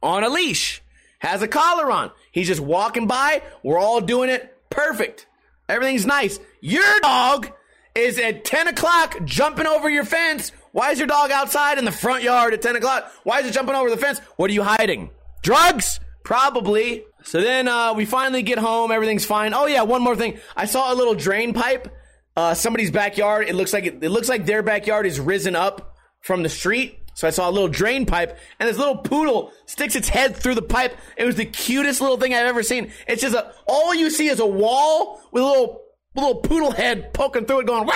[0.04, 0.82] on a leash
[1.20, 2.12] has a collar on.
[2.32, 3.44] He's just walking by.
[3.64, 5.28] We're all doing it perfect.
[5.70, 6.40] Everything's nice.
[6.62, 7.52] Your dog
[7.96, 11.92] is at 10 o'clock jumping over your fence why is your dog outside in the
[11.92, 13.12] front yard at 10 o'clock?
[13.24, 14.20] Why is it jumping over the fence?
[14.38, 15.10] What are you hiding?
[15.42, 16.00] Drugs?
[16.24, 17.04] Probably.
[17.24, 18.92] So then uh, we finally get home.
[18.92, 19.54] Everything's fine.
[19.54, 20.40] Oh yeah, one more thing.
[20.56, 21.94] I saw a little drain pipe.
[22.36, 23.48] Uh, somebody's backyard.
[23.48, 27.00] It looks like it, it looks like their backyard is risen up from the street.
[27.14, 30.56] So I saw a little drain pipe, and this little poodle sticks its head through
[30.56, 30.96] the pipe.
[31.18, 32.92] It was the cutest little thing I've ever seen.
[33.08, 35.82] It's just a all you see is a wall with a little
[36.16, 37.90] little poodle head poking through it, going.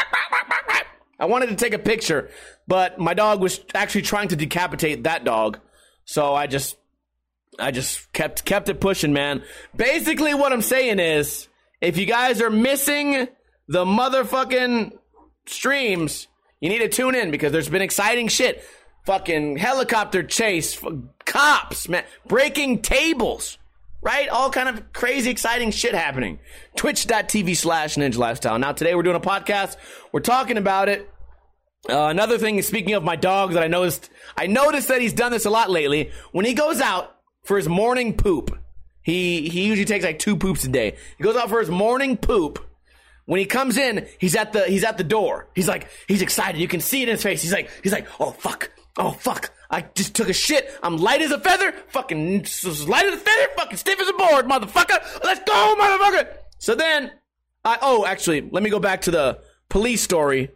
[1.19, 2.29] I wanted to take a picture,
[2.67, 5.59] but my dog was actually trying to decapitate that dog.
[6.05, 6.77] So I just
[7.57, 9.43] I just kept kept it pushing, man.
[9.75, 11.47] Basically what I'm saying is
[11.81, 13.27] if you guys are missing
[13.67, 14.91] the motherfucking
[15.45, 16.27] streams,
[16.59, 18.63] you need to tune in because there's been exciting shit.
[19.05, 20.81] Fucking helicopter chase,
[21.25, 23.59] cops, man, breaking tables,
[24.05, 24.29] right?
[24.29, 26.39] All kind of crazy, exciting shit happening.
[26.77, 28.57] Twitch.tv slash Ninja Lifestyle.
[28.59, 29.77] Now, today we're doing a podcast.
[30.13, 31.09] We're talking about it.
[31.89, 35.31] Uh, another thing, speaking of my dog that I noticed, I noticed that he's done
[35.31, 36.11] this a lot lately.
[36.31, 38.55] When he goes out for his morning poop,
[39.01, 40.97] he, he usually takes like two poops a day.
[41.17, 42.63] He goes out for his morning poop.
[43.25, 45.49] When he comes in, he's at the, he's at the door.
[45.55, 46.61] He's like, he's excited.
[46.61, 47.41] You can see it in his face.
[47.41, 48.71] He's like, he's like, oh fuck.
[48.97, 49.51] Oh fuck.
[49.69, 50.71] I just took a shit.
[50.83, 51.73] I'm light as a feather.
[51.89, 52.37] Fucking
[52.87, 53.47] light as a feather.
[53.57, 55.23] Fucking stiff as a board, motherfucker.
[55.23, 56.37] Let's go, motherfucker.
[56.59, 57.11] So then,
[57.63, 60.51] I, oh, actually, let me go back to the police story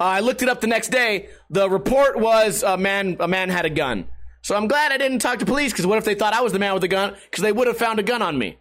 [0.00, 1.28] uh, I looked it up the next day.
[1.50, 4.06] The report was a man a man had a gun.
[4.42, 6.52] So I'm glad I didn't talk to police because what if they thought I was
[6.52, 7.16] the man with the gun?
[7.28, 8.58] Because they would have found a gun on me.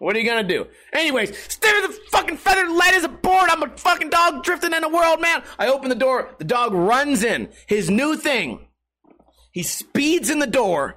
[0.00, 0.66] What are you gonna do?
[0.92, 3.48] Anyways, stare the fucking feather light as a board.
[3.48, 5.44] I'm a fucking dog drifting in the world, man.
[5.58, 6.34] I open the door.
[6.38, 7.50] The dog runs in.
[7.68, 8.66] His new thing.
[9.52, 10.96] He speeds in the door,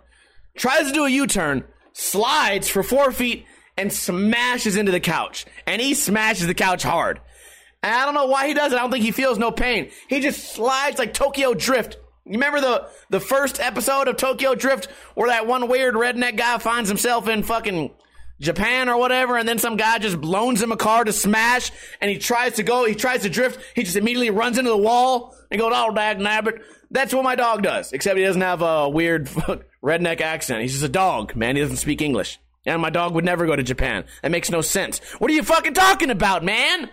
[0.55, 1.63] tries to do a U-turn,
[1.93, 3.45] slides for four feet,
[3.77, 5.45] and smashes into the couch.
[5.65, 7.19] And he smashes the couch hard.
[7.81, 8.75] And I don't know why he does it.
[8.75, 9.89] I don't think he feels no pain.
[10.07, 11.97] He just slides like Tokyo Drift.
[12.25, 14.85] You remember the the first episode of Tokyo Drift
[15.15, 17.91] where that one weird redneck guy finds himself in fucking
[18.39, 22.09] Japan or whatever, and then some guy just loans him a car to smash, and
[22.09, 25.35] he tries to go, he tries to drift, he just immediately runs into the wall
[25.51, 26.61] and goes, "Oh, dag nabbit."
[26.93, 29.25] That's what my dog does, except he doesn't have a weird
[29.83, 30.61] redneck accent.
[30.61, 31.55] He's just a dog, man.
[31.55, 34.05] He doesn't speak English, and my dog would never go to Japan.
[34.21, 34.99] That makes no sense.
[35.17, 36.91] What are you fucking talking about, man?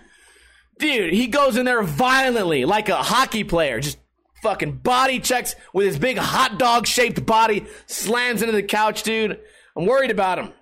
[0.78, 3.78] Dude, he goes in there violently like a hockey player.
[3.78, 3.98] Just
[4.42, 9.38] fucking body checks with his big hot dog shaped body, slams into the couch, dude.
[9.76, 10.46] I'm worried about him.
[10.46, 10.52] I'm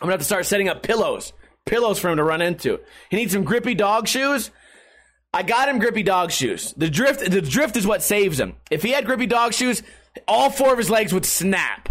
[0.00, 1.32] gonna have to start setting up pillows.
[1.66, 2.80] Pillows for him to run into.
[3.10, 4.50] He needs some grippy dog shoes.
[5.34, 6.74] I got him grippy dog shoes.
[6.76, 8.54] The drift the drift is what saves him.
[8.70, 9.82] If he had grippy dog shoes,
[10.28, 11.88] all four of his legs would snap.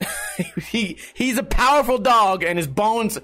[0.68, 3.18] he he's a powerful dog and his bones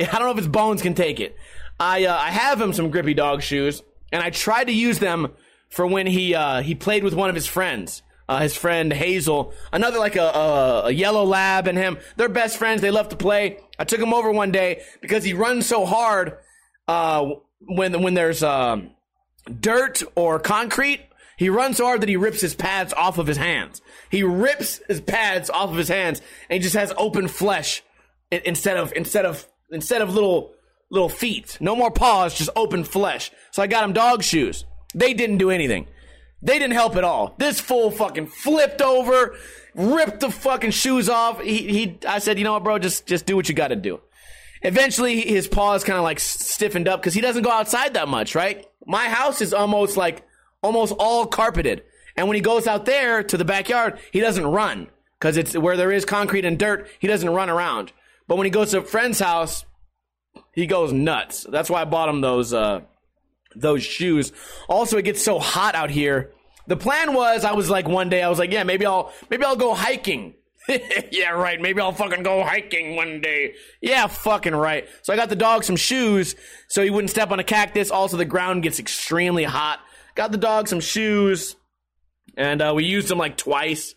[0.00, 1.36] I don't know if his bones can take it.
[1.78, 5.32] I uh, I have him some grippy dog shoes, and I tried to use them
[5.68, 8.02] for when he uh, he played with one of his friends.
[8.28, 11.98] uh, his friend Hazel, another like a, a, a yellow lab, and him.
[12.16, 12.80] They're best friends.
[12.80, 13.58] They love to play.
[13.78, 16.38] I took him over one day because he runs so hard
[16.88, 17.28] uh,
[17.60, 18.90] when when there's um,
[19.60, 21.00] dirt or concrete.
[21.36, 23.80] He runs so hard that he rips his pads off of his hands.
[24.10, 27.82] He rips his pads off of his hands, and he just has open flesh
[28.30, 30.52] instead of instead of instead of little
[30.90, 31.56] little feet.
[31.60, 33.30] No more paws, just open flesh.
[33.50, 34.64] So I got him dog shoes.
[34.94, 35.86] They didn't do anything.
[36.42, 37.34] They didn't help at all.
[37.38, 39.36] This fool fucking flipped over,
[39.74, 41.40] ripped the fucking shoes off.
[41.40, 43.76] He, he I said, you know what, bro, just just do what you got to
[43.76, 44.00] do.
[44.62, 48.34] Eventually, his paws kind of like stiffened up because he doesn't go outside that much,
[48.34, 48.66] right?
[48.86, 50.26] My house is almost like
[50.62, 51.82] almost all carpeted,
[52.16, 55.76] and when he goes out there to the backyard, he doesn't run because it's where
[55.76, 56.88] there is concrete and dirt.
[56.98, 57.92] He doesn't run around.
[58.26, 59.64] But when he goes to a friend's house,
[60.52, 61.46] he goes nuts.
[61.48, 62.80] That's why I bought him those uh,
[63.54, 64.32] those shoes.
[64.68, 66.32] Also, it gets so hot out here.
[66.66, 69.44] The plan was I was like one day I was like, yeah, maybe I'll maybe
[69.44, 70.34] I'll go hiking.
[71.10, 71.60] yeah, right.
[71.60, 73.54] Maybe I'll fucking go hiking one day.
[73.80, 74.88] Yeah, fucking right.
[75.02, 76.36] So I got the dog some shoes
[76.68, 77.90] so he wouldn't step on a cactus.
[77.90, 79.80] Also, the ground gets extremely hot.
[80.14, 81.56] Got the dog some shoes,
[82.36, 83.94] and uh, we used them like twice,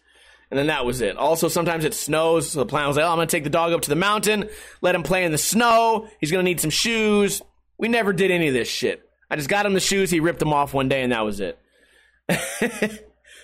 [0.49, 1.17] and then that was it.
[1.17, 3.73] Also, sometimes it snows, so the plan was like, oh, I'm gonna take the dog
[3.73, 4.49] up to the mountain,
[4.81, 6.07] let him play in the snow.
[6.19, 7.41] He's gonna need some shoes.
[7.77, 9.01] We never did any of this shit.
[9.29, 10.09] I just got him the shoes.
[10.09, 11.59] He ripped them off one day, and that was it.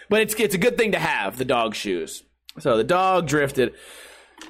[0.09, 2.23] but it's it's a good thing to have the dog shoes.
[2.59, 3.73] So the dog drifted.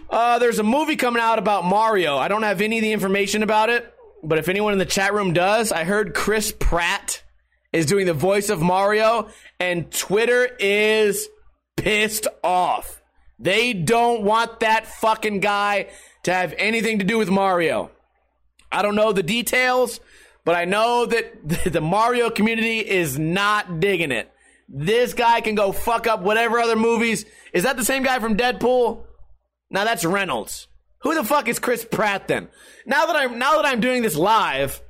[0.10, 2.18] Uh, there's a movie coming out about Mario.
[2.18, 3.94] I don't have any of the information about it,
[4.24, 7.24] but if anyone in the chat room does, I heard Chris Pratt
[7.72, 9.30] is doing the voice of Mario,
[9.60, 11.30] and Twitter is
[11.78, 13.02] pissed off.
[13.40, 15.88] They don't want that fucking guy
[16.24, 17.92] to have anything to do with Mario.
[18.72, 20.00] I don't know the details,
[20.46, 24.31] but I know that the Mario community is not digging it.
[24.74, 27.26] This guy can go fuck up whatever other movies.
[27.54, 29.04] Is that the same guy from Deadpool?
[29.70, 30.68] Now that's Reynolds.
[31.02, 32.48] Who the fuck is Chris Pratt then?
[32.86, 34.82] Now that I'm now that I'm doing this live,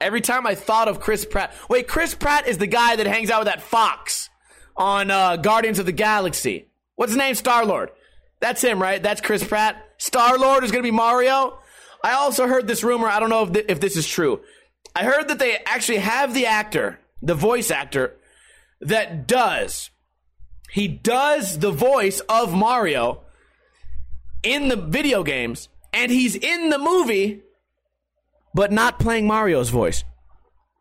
[0.00, 3.30] every time I thought of Chris Pratt, wait, Chris Pratt is the guy that hangs
[3.30, 4.30] out with that fox
[4.76, 6.68] on uh, Guardians of the Galaxy.
[6.96, 7.36] What's his name?
[7.36, 7.90] Star Lord.
[8.40, 9.02] That's him, right?
[9.02, 9.84] That's Chris Pratt.
[9.98, 11.58] Star Lord is going to be Mario.
[12.02, 13.08] I also heard this rumor.
[13.08, 14.40] I don't know if, th- if this is true.
[14.94, 18.16] I heard that they actually have the actor, the voice actor,
[18.80, 19.90] that does.
[20.70, 23.22] He does the voice of Mario
[24.42, 27.42] in the video games, and he's in the movie,
[28.54, 30.04] but not playing Mario's voice.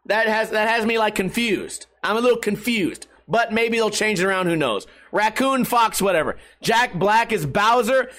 [0.06, 1.88] That has that has me like confused.
[2.04, 4.48] I'm a little confused, but maybe they'll change it around.
[4.48, 4.88] Who knows?
[5.12, 6.38] Raccoon, Fox, whatever.
[6.62, 8.10] Jack Black is Bowser.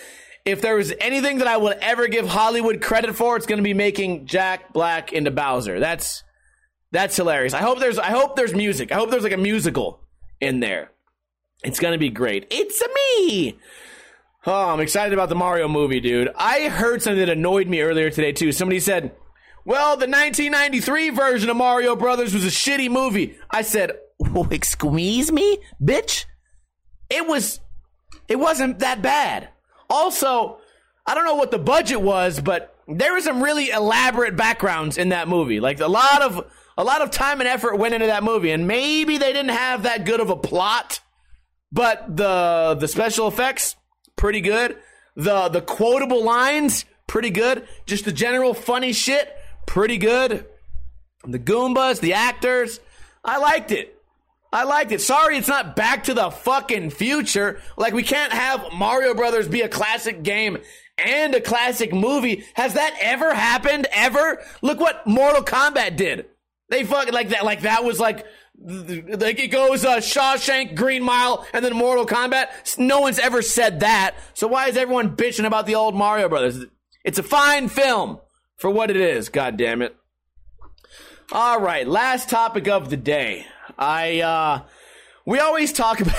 [0.45, 3.62] If there was anything that I would ever give Hollywood credit for, it's going to
[3.62, 5.79] be making Jack Black into Bowser.
[5.79, 6.22] That's
[6.91, 7.55] that's hilarious.
[7.55, 8.93] I hope there's I hope there's music.
[8.93, 10.01] I hope there's like a musical
[10.41, 10.91] in there.
[11.62, 12.47] It's gonna be great.
[12.51, 13.59] It's a me.
[14.47, 16.30] Oh, I'm excited about the Mario movie, dude.
[16.36, 18.53] I heard something that annoyed me earlier today too.
[18.53, 19.12] Somebody said,
[19.64, 23.93] "Well, the 1993 version of Mario Brothers was a shitty movie." I said,
[24.34, 26.24] oh, "Excuse me, bitch.
[27.11, 27.61] It was.
[28.28, 29.49] It wasn't that bad."
[29.91, 30.59] Also,
[31.07, 35.11] I don't know what the budget was, but there were some really elaborate backgrounds in
[35.11, 35.61] that movie.
[35.61, 36.47] Like a lot of
[36.79, 39.83] a lot of time and effort went into that movie, and maybe they didn't have
[39.83, 41.01] that good of a plot,
[41.72, 43.74] but the the special effects
[44.16, 44.79] pretty good.
[45.16, 47.66] The the quotable lines pretty good.
[47.85, 50.47] Just the general funny shit pretty good.
[51.24, 52.79] The Goombas, the actors,
[53.24, 53.97] I liked it.
[54.53, 55.01] I liked it.
[55.01, 57.61] Sorry, it's not Back to the fucking future.
[57.76, 60.59] Like we can't have Mario Brothers be a classic game
[60.97, 62.45] and a classic movie.
[62.55, 63.89] Has that ever happened?
[63.91, 64.41] Ever?
[64.62, 66.26] Look what Mortal Kombat did.
[66.69, 67.45] They fucking like that.
[67.45, 68.27] Like that was like
[68.61, 72.79] like it goes uh, Shawshank, Green Mile, and then Mortal Kombat.
[72.79, 74.16] No one's ever said that.
[74.35, 76.64] So why is everyone bitching about the old Mario Brothers?
[77.05, 78.19] It's a fine film
[78.57, 79.29] for what it is.
[79.29, 79.97] God damn it.
[81.31, 83.47] All right, last topic of the day.
[83.79, 84.62] I uh
[85.25, 86.16] we always talk about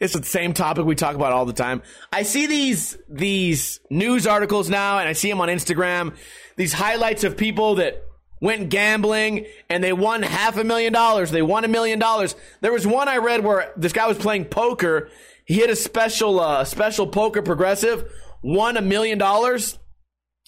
[0.00, 1.82] it's the same topic we talk about all the time.
[2.12, 6.16] I see these these news articles now and I see them on Instagram.
[6.56, 8.04] These highlights of people that
[8.42, 11.30] went gambling and they won half a million dollars.
[11.30, 12.34] They won a million dollars.
[12.60, 15.08] There was one I read where this guy was playing poker.
[15.46, 18.12] He hit a special, uh, special poker progressive,
[18.42, 19.78] won a million dollars,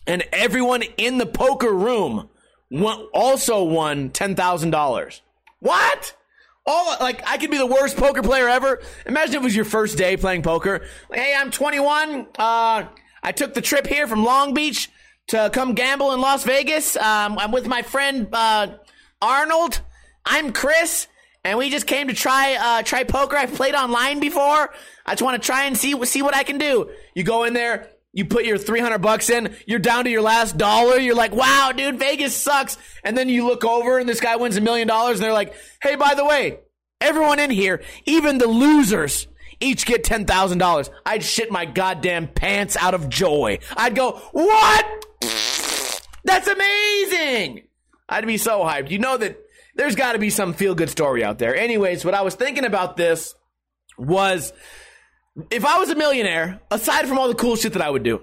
[0.06, 2.28] and everyone in the poker room
[2.68, 5.22] won, also won ten thousand dollars.
[5.60, 6.16] What?
[6.66, 8.82] All like I could be the worst poker player ever.
[9.06, 10.84] Imagine if it was your first day playing poker.
[11.12, 12.26] Hey, I'm 21.
[12.36, 12.86] Uh,
[13.22, 14.90] I took the trip here from Long Beach
[15.28, 16.96] to come gamble in Las Vegas.
[16.96, 18.68] Um, I'm with my friend uh,
[19.20, 19.80] Arnold.
[20.24, 21.06] I'm Chris,
[21.44, 23.36] and we just came to try uh, try poker.
[23.36, 24.72] I've played online before.
[25.06, 26.90] I just want to try and see see what I can do.
[27.14, 30.56] You go in there, you put your 300 bucks in, you're down to your last
[30.56, 30.98] dollar.
[30.98, 32.78] You're like, wow, dude, Vegas sucks.
[33.02, 35.54] And then you look over and this guy wins a million dollars and they're like,
[35.82, 36.60] hey, by the way,
[37.00, 39.26] everyone in here, even the losers,
[39.60, 40.90] each get $10,000.
[41.06, 43.58] I'd shit my goddamn pants out of joy.
[43.76, 45.06] I'd go, what?
[46.24, 47.64] That's amazing.
[48.08, 48.90] I'd be so hyped.
[48.90, 49.38] You know that
[49.76, 51.54] there's got to be some feel good story out there.
[51.54, 53.34] Anyways, what I was thinking about this
[53.98, 54.52] was
[55.50, 58.22] if I was a millionaire, aside from all the cool shit that I would do,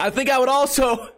[0.00, 1.10] I think I would also.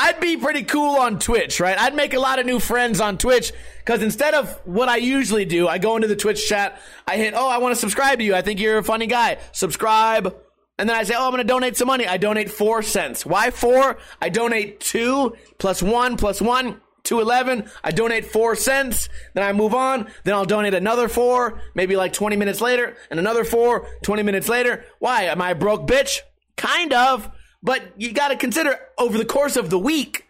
[0.00, 1.76] I'd be pretty cool on Twitch, right?
[1.76, 3.52] I'd make a lot of new friends on Twitch
[3.84, 7.34] because instead of what I usually do, I go into the Twitch chat, I hit,
[7.36, 8.32] oh, I want to subscribe to you.
[8.36, 9.38] I think you're a funny guy.
[9.50, 10.36] Subscribe.
[10.78, 12.06] And then I say, oh, I'm going to donate some money.
[12.06, 13.26] I donate four cents.
[13.26, 13.98] Why four?
[14.22, 17.68] I donate two plus one plus one 211.
[17.82, 19.08] I donate four cents.
[19.34, 20.06] Then I move on.
[20.22, 24.48] Then I'll donate another four, maybe like 20 minutes later, and another four, 20 minutes
[24.48, 24.84] later.
[25.00, 25.24] Why?
[25.24, 26.20] Am I a broke bitch?
[26.56, 27.28] Kind of.
[27.62, 30.26] But you got to consider over the course of the week,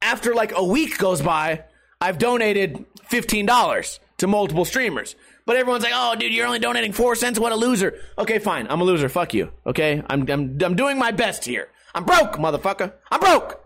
[0.00, 1.64] after like a week goes by,
[2.00, 5.14] I've donated $15 to multiple streamers.
[5.44, 7.38] But everyone's like, oh, dude, you're only donating four cents.
[7.38, 7.98] What a loser.
[8.16, 8.66] Okay, fine.
[8.70, 9.08] I'm a loser.
[9.08, 9.50] Fuck you.
[9.66, 10.02] Okay?
[10.08, 11.68] I'm, I'm, I'm doing my best here.
[11.94, 12.92] I'm broke, motherfucker.
[13.10, 13.64] I'm broke.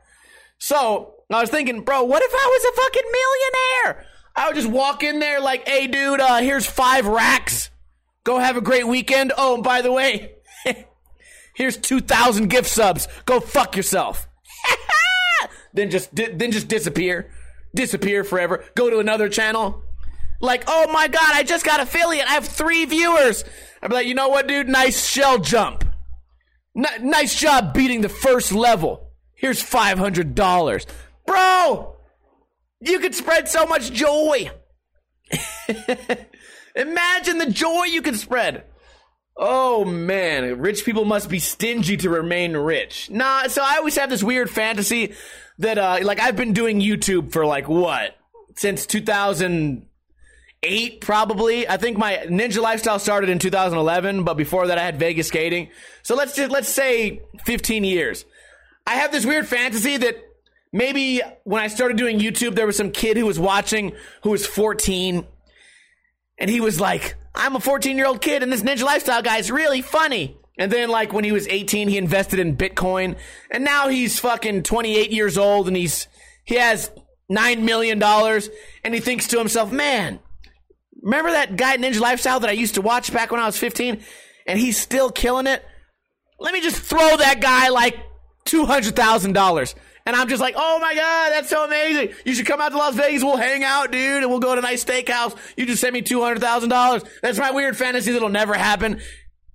[0.58, 4.06] So I was thinking, bro, what if I was a fucking millionaire?
[4.34, 7.70] I would just walk in there like, hey, dude, uh, here's five racks.
[8.24, 9.32] Go have a great weekend.
[9.36, 10.32] Oh, and by the way,
[11.56, 13.08] here's 2,000 gift subs.
[13.24, 14.28] Go fuck yourself.
[15.74, 17.30] then just then just disappear.
[17.74, 18.64] Disappear forever.
[18.74, 19.82] Go to another channel.
[20.40, 22.28] Like, oh my god, I just got affiliate.
[22.28, 23.44] I have three viewers.
[23.82, 24.68] I'd be like, you know what, dude?
[24.68, 25.84] Nice shell jump.
[26.76, 29.12] N- nice job beating the first level.
[29.34, 30.86] Here's $500.
[31.26, 31.96] Bro,
[32.80, 34.50] you could spread so much joy.
[36.76, 38.64] Imagine the joy you could spread.
[39.38, 43.10] Oh man, rich people must be stingy to remain rich.
[43.10, 45.12] Nah, so I always have this weird fantasy
[45.58, 48.16] that, uh, like, I've been doing YouTube for like what?
[48.54, 51.68] Since 2008, probably.
[51.68, 55.68] I think my ninja lifestyle started in 2011, but before that I had Vegas skating.
[56.02, 58.24] So let's just, let's say 15 years.
[58.86, 60.16] I have this weird fantasy that
[60.72, 64.46] maybe when I started doing YouTube, there was some kid who was watching who was
[64.46, 65.26] 14
[66.38, 69.36] and he was like, I'm a 14 year old kid and this ninja lifestyle guy
[69.38, 70.38] is really funny.
[70.58, 73.16] And then like when he was 18, he invested in Bitcoin
[73.50, 76.08] and now he's fucking 28 years old and he's,
[76.44, 76.90] he has
[77.30, 80.18] $9 million and he thinks to himself, man,
[81.02, 84.02] remember that guy Ninja Lifestyle that I used to watch back when I was 15
[84.46, 85.62] and he's still killing it?
[86.38, 87.98] Let me just throw that guy like
[88.46, 89.74] $200,000.
[90.06, 92.14] And I'm just like, oh my God, that's so amazing.
[92.24, 93.24] You should come out to Las Vegas.
[93.24, 95.36] We'll hang out, dude, and we'll go to a nice steakhouse.
[95.56, 97.08] You just send me $200,000.
[97.22, 99.00] That's my weird fantasy that'll never happen.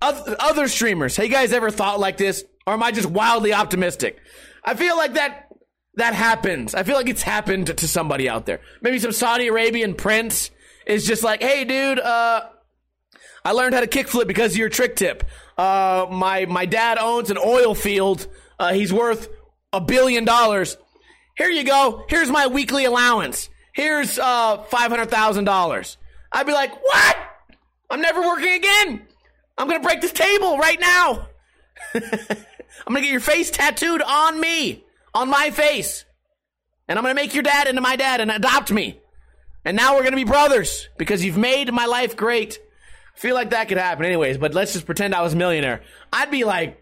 [0.01, 2.43] Other streamers, have you guys ever thought like this?
[2.67, 4.19] Or am I just wildly optimistic?
[4.63, 5.47] I feel like that
[5.95, 6.73] that happens.
[6.73, 8.61] I feel like it's happened to somebody out there.
[8.81, 10.49] Maybe some Saudi Arabian prince
[10.85, 12.43] is just like, hey, dude, uh,
[13.43, 15.23] I learned how to kickflip because of your trick tip.
[15.57, 18.27] Uh, my my dad owns an oil field
[18.61, 19.27] uh, he's worth
[19.73, 20.77] a billion dollars.
[21.37, 22.05] Here you go.
[22.07, 23.49] Here's my weekly allowance.
[23.73, 25.97] Here's uh, $500,000.
[26.31, 27.17] I'd be like, what?
[27.89, 29.01] I'm never working again.
[29.57, 31.27] I'm going to break this table right now.
[31.93, 32.01] I'm
[32.93, 36.05] going to get your face tattooed on me, on my face.
[36.87, 38.99] And I'm going to make your dad into my dad and adopt me.
[39.63, 42.59] And now we're going to be brothers because you've made my life great.
[43.15, 45.81] I feel like that could happen anyways, but let's just pretend I was a millionaire.
[46.11, 46.80] I'd be like,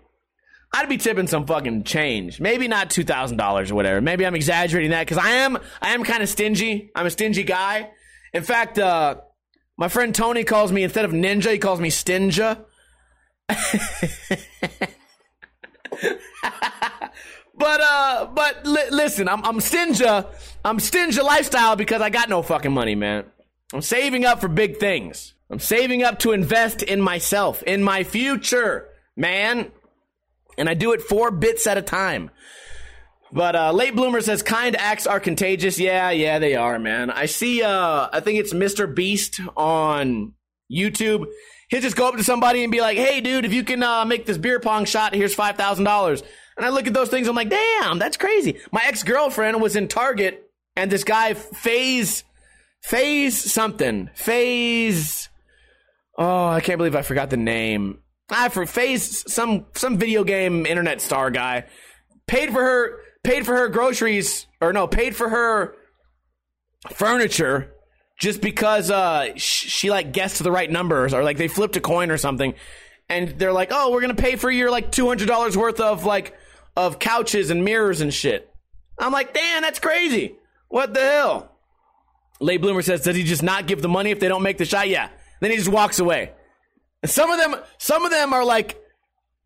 [0.72, 2.39] I'd be tipping some fucking change.
[2.39, 4.01] Maybe not two thousand dollars or whatever.
[4.01, 6.91] Maybe I'm exaggerating that because I am I am kind of stingy.
[6.95, 7.89] I'm a stingy guy.
[8.34, 9.15] In fact, uh,
[9.78, 12.65] my friend Tony calls me instead of ninja, he calls me stinja.
[17.57, 19.57] but uh, but li- listen, I'm I'm.
[20.65, 23.26] I'm stinja lifestyle because I got no fucking money, man.
[23.74, 25.34] I'm saving up for big things.
[25.49, 29.72] I'm saving up to invest in myself, in my future, man
[30.60, 32.30] and I do it four bits at a time.
[33.32, 35.80] But uh, late bloomer says kind acts are contagious.
[35.80, 37.12] Yeah, yeah, they are, man.
[37.12, 37.64] I see.
[37.64, 38.93] Uh, I think it's Mr.
[38.93, 40.34] Beast on
[40.72, 41.26] YouTube.
[41.70, 44.05] He'll just go up to somebody and be like, "Hey, dude, if you can uh,
[44.05, 46.24] make this beer pong shot, here's five thousand dollars."
[46.57, 47.28] And I look at those things.
[47.28, 52.24] I'm like, "Damn, that's crazy." My ex girlfriend was in Target, and this guy FaZe,
[52.82, 55.30] FaZe something, FaZe.
[56.18, 57.99] Oh, I can't believe I forgot the name.
[58.32, 61.66] I for FaZe some some video game internet star guy
[62.28, 65.76] paid for her paid for her groceries or no paid for her
[66.92, 67.74] furniture
[68.20, 71.82] just because uh, sh- she like guessed the right numbers or like they flipped a
[71.82, 72.54] coin or something,
[73.08, 76.06] and they're like, "Oh, we're gonna pay for your like two hundred dollars worth of
[76.06, 76.36] like
[76.76, 78.54] of couches and mirrors and shit."
[79.00, 80.36] I'm like, "Damn, that's crazy!
[80.68, 81.52] What the hell?"
[82.42, 84.66] Late Bloomer says, "Does he just not give the money if they don't make the
[84.66, 85.10] shot?" Yeah.
[85.40, 86.34] Then he just walks away.
[87.06, 88.82] Some of them, some of them are like,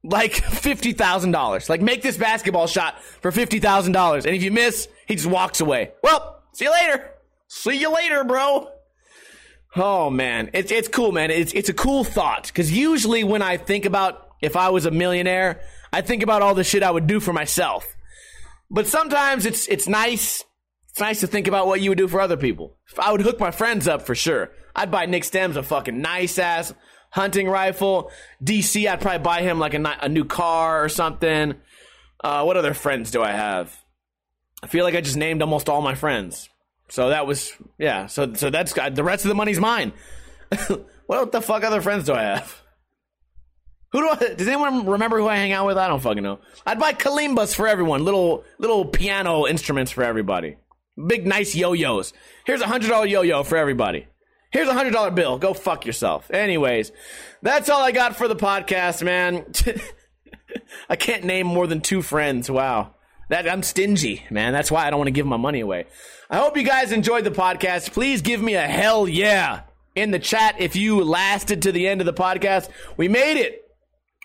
[0.03, 1.69] like fifty thousand dollars.
[1.69, 5.27] Like, make this basketball shot for fifty thousand dollars, and if you miss, he just
[5.27, 5.91] walks away.
[6.03, 7.09] Well, see you later.
[7.47, 8.69] See you later, bro.
[9.75, 11.31] Oh man, it's it's cool, man.
[11.31, 14.91] It's it's a cool thought because usually when I think about if I was a
[14.91, 17.85] millionaire, I think about all the shit I would do for myself.
[18.69, 20.43] But sometimes it's it's nice.
[20.89, 22.77] It's nice to think about what you would do for other people.
[22.91, 24.51] If I would hook my friends up for sure.
[24.75, 26.73] I'd buy Nick Stems a fucking nice ass
[27.13, 28.11] hunting rifle.
[28.43, 31.53] DC, I'd probably buy him like a, a new car or something.
[32.23, 33.75] Uh, what other friends do I have?
[34.63, 36.49] I feel like I just named almost all my friends.
[36.89, 38.07] So that was yeah.
[38.07, 39.93] So so that's the rest of the money's mine.
[41.05, 42.61] what the fuck other friends do I have?
[43.91, 44.33] Who do I?
[44.33, 45.77] Does anyone remember who I hang out with?
[45.77, 46.39] I don't fucking know.
[46.65, 48.05] I'd buy kalimbas for everyone.
[48.05, 50.57] Little little piano instruments for everybody.
[51.07, 52.13] Big nice yo-yos.
[52.45, 54.07] Here's a hundred dollar yo-yo for everybody.
[54.53, 55.39] Here's a hundred dollar bill.
[55.39, 56.29] Go fuck yourself.
[56.31, 56.91] Anyways,
[57.41, 59.45] that's all I got for the podcast, man.
[60.89, 62.51] I can't name more than two friends.
[62.51, 62.93] Wow.
[63.29, 64.53] That I'm stingy, man.
[64.53, 65.87] That's why I don't want to give my money away.
[66.29, 67.93] I hope you guys enjoyed the podcast.
[67.93, 69.61] Please give me a hell yeah
[69.95, 72.69] in the chat if you lasted to the end of the podcast.
[72.95, 73.59] We made it.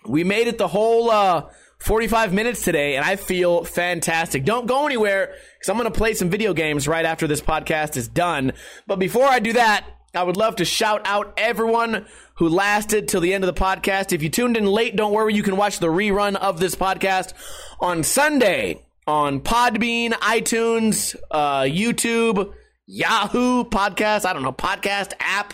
[0.05, 1.49] We made it the whole uh,
[1.79, 4.45] 45 minutes today, and I feel fantastic.
[4.45, 7.97] Don't go anywhere because I'm going to play some video games right after this podcast
[7.97, 8.53] is done.
[8.85, 12.05] But before I do that, I would love to shout out everyone
[12.35, 14.11] who lasted till the end of the podcast.
[14.11, 15.35] If you tuned in late, don't worry.
[15.35, 17.33] You can watch the rerun of this podcast
[17.79, 22.53] on Sunday on Podbean, iTunes, uh, YouTube,
[22.87, 24.25] Yahoo podcast.
[24.25, 25.53] I don't know, podcast app.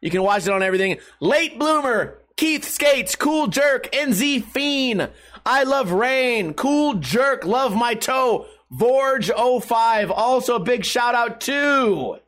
[0.00, 0.98] You can watch it on everything.
[1.20, 5.08] Late Bloomer, Keith Skates, Cool Jerk, NZ Fiend,
[5.44, 10.12] I Love Rain, Cool Jerk, Love My Toe, Vorge05.
[10.14, 12.18] Also, a big shout out to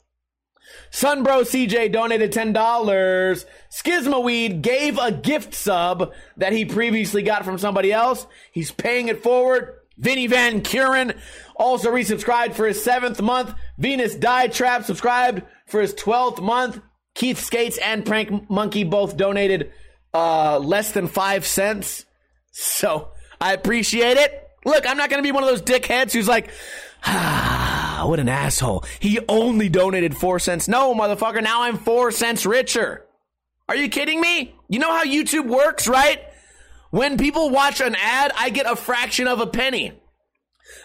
[0.90, 2.54] Sunbro CJ donated $10.
[3.70, 8.26] Skizma Weed gave a gift sub that he previously got from somebody else.
[8.52, 9.74] He's paying it forward.
[9.96, 11.16] Vinny Van Kuren
[11.56, 13.52] also resubscribed for his seventh month.
[13.78, 16.80] Venus Die Trap subscribed for his 12th month.
[17.14, 19.72] Keith Skates and Prank Monkey both donated
[20.14, 22.04] uh, less than five cents.
[22.52, 23.08] So
[23.40, 24.48] I appreciate it.
[24.64, 26.50] Look, I'm not going to be one of those dickheads who's like,
[27.04, 28.84] ah, Ah, what an asshole.
[29.00, 30.68] He only donated four cents.
[30.68, 33.04] No, motherfucker, now I'm four cents richer.
[33.68, 34.54] Are you kidding me?
[34.68, 36.20] You know how YouTube works, right?
[36.90, 40.00] When people watch an ad, I get a fraction of a penny.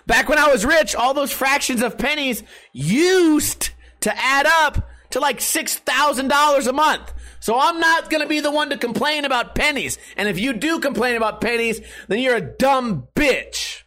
[0.08, 2.42] Back when I was rich, all those fractions of pennies
[2.72, 3.70] used
[4.02, 7.14] to add up to like $6,000 a month.
[7.40, 10.00] So I'm not going to be the one to complain about pennies.
[10.18, 13.83] And if you do complain about pennies, then you're a dumb bitch.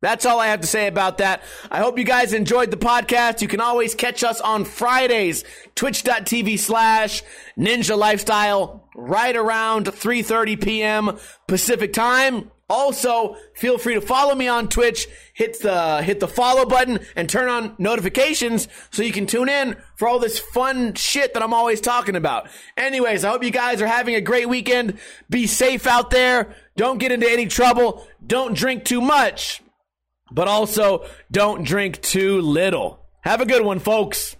[0.00, 1.42] That's all I have to say about that.
[1.72, 3.42] I hope you guys enjoyed the podcast.
[3.42, 5.42] You can always catch us on Fridays,
[5.74, 7.24] twitch.tv slash
[7.58, 11.18] ninja lifestyle, right around 3.30 p.m.
[11.48, 12.52] Pacific time.
[12.70, 17.28] Also, feel free to follow me on Twitch, hit the, hit the follow button and
[17.28, 21.54] turn on notifications so you can tune in for all this fun shit that I'm
[21.54, 22.48] always talking about.
[22.76, 24.98] Anyways, I hope you guys are having a great weekend.
[25.30, 26.54] Be safe out there.
[26.76, 28.06] Don't get into any trouble.
[28.24, 29.62] Don't drink too much
[30.30, 33.06] but also don't drink too little.
[33.22, 34.36] Have a good one, folks.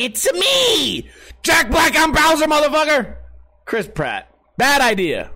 [0.00, 1.10] It's me!
[1.42, 3.16] Jack Black I'm Bowser, motherfucker!
[3.64, 4.32] Chris Pratt.
[4.56, 5.32] Bad idea.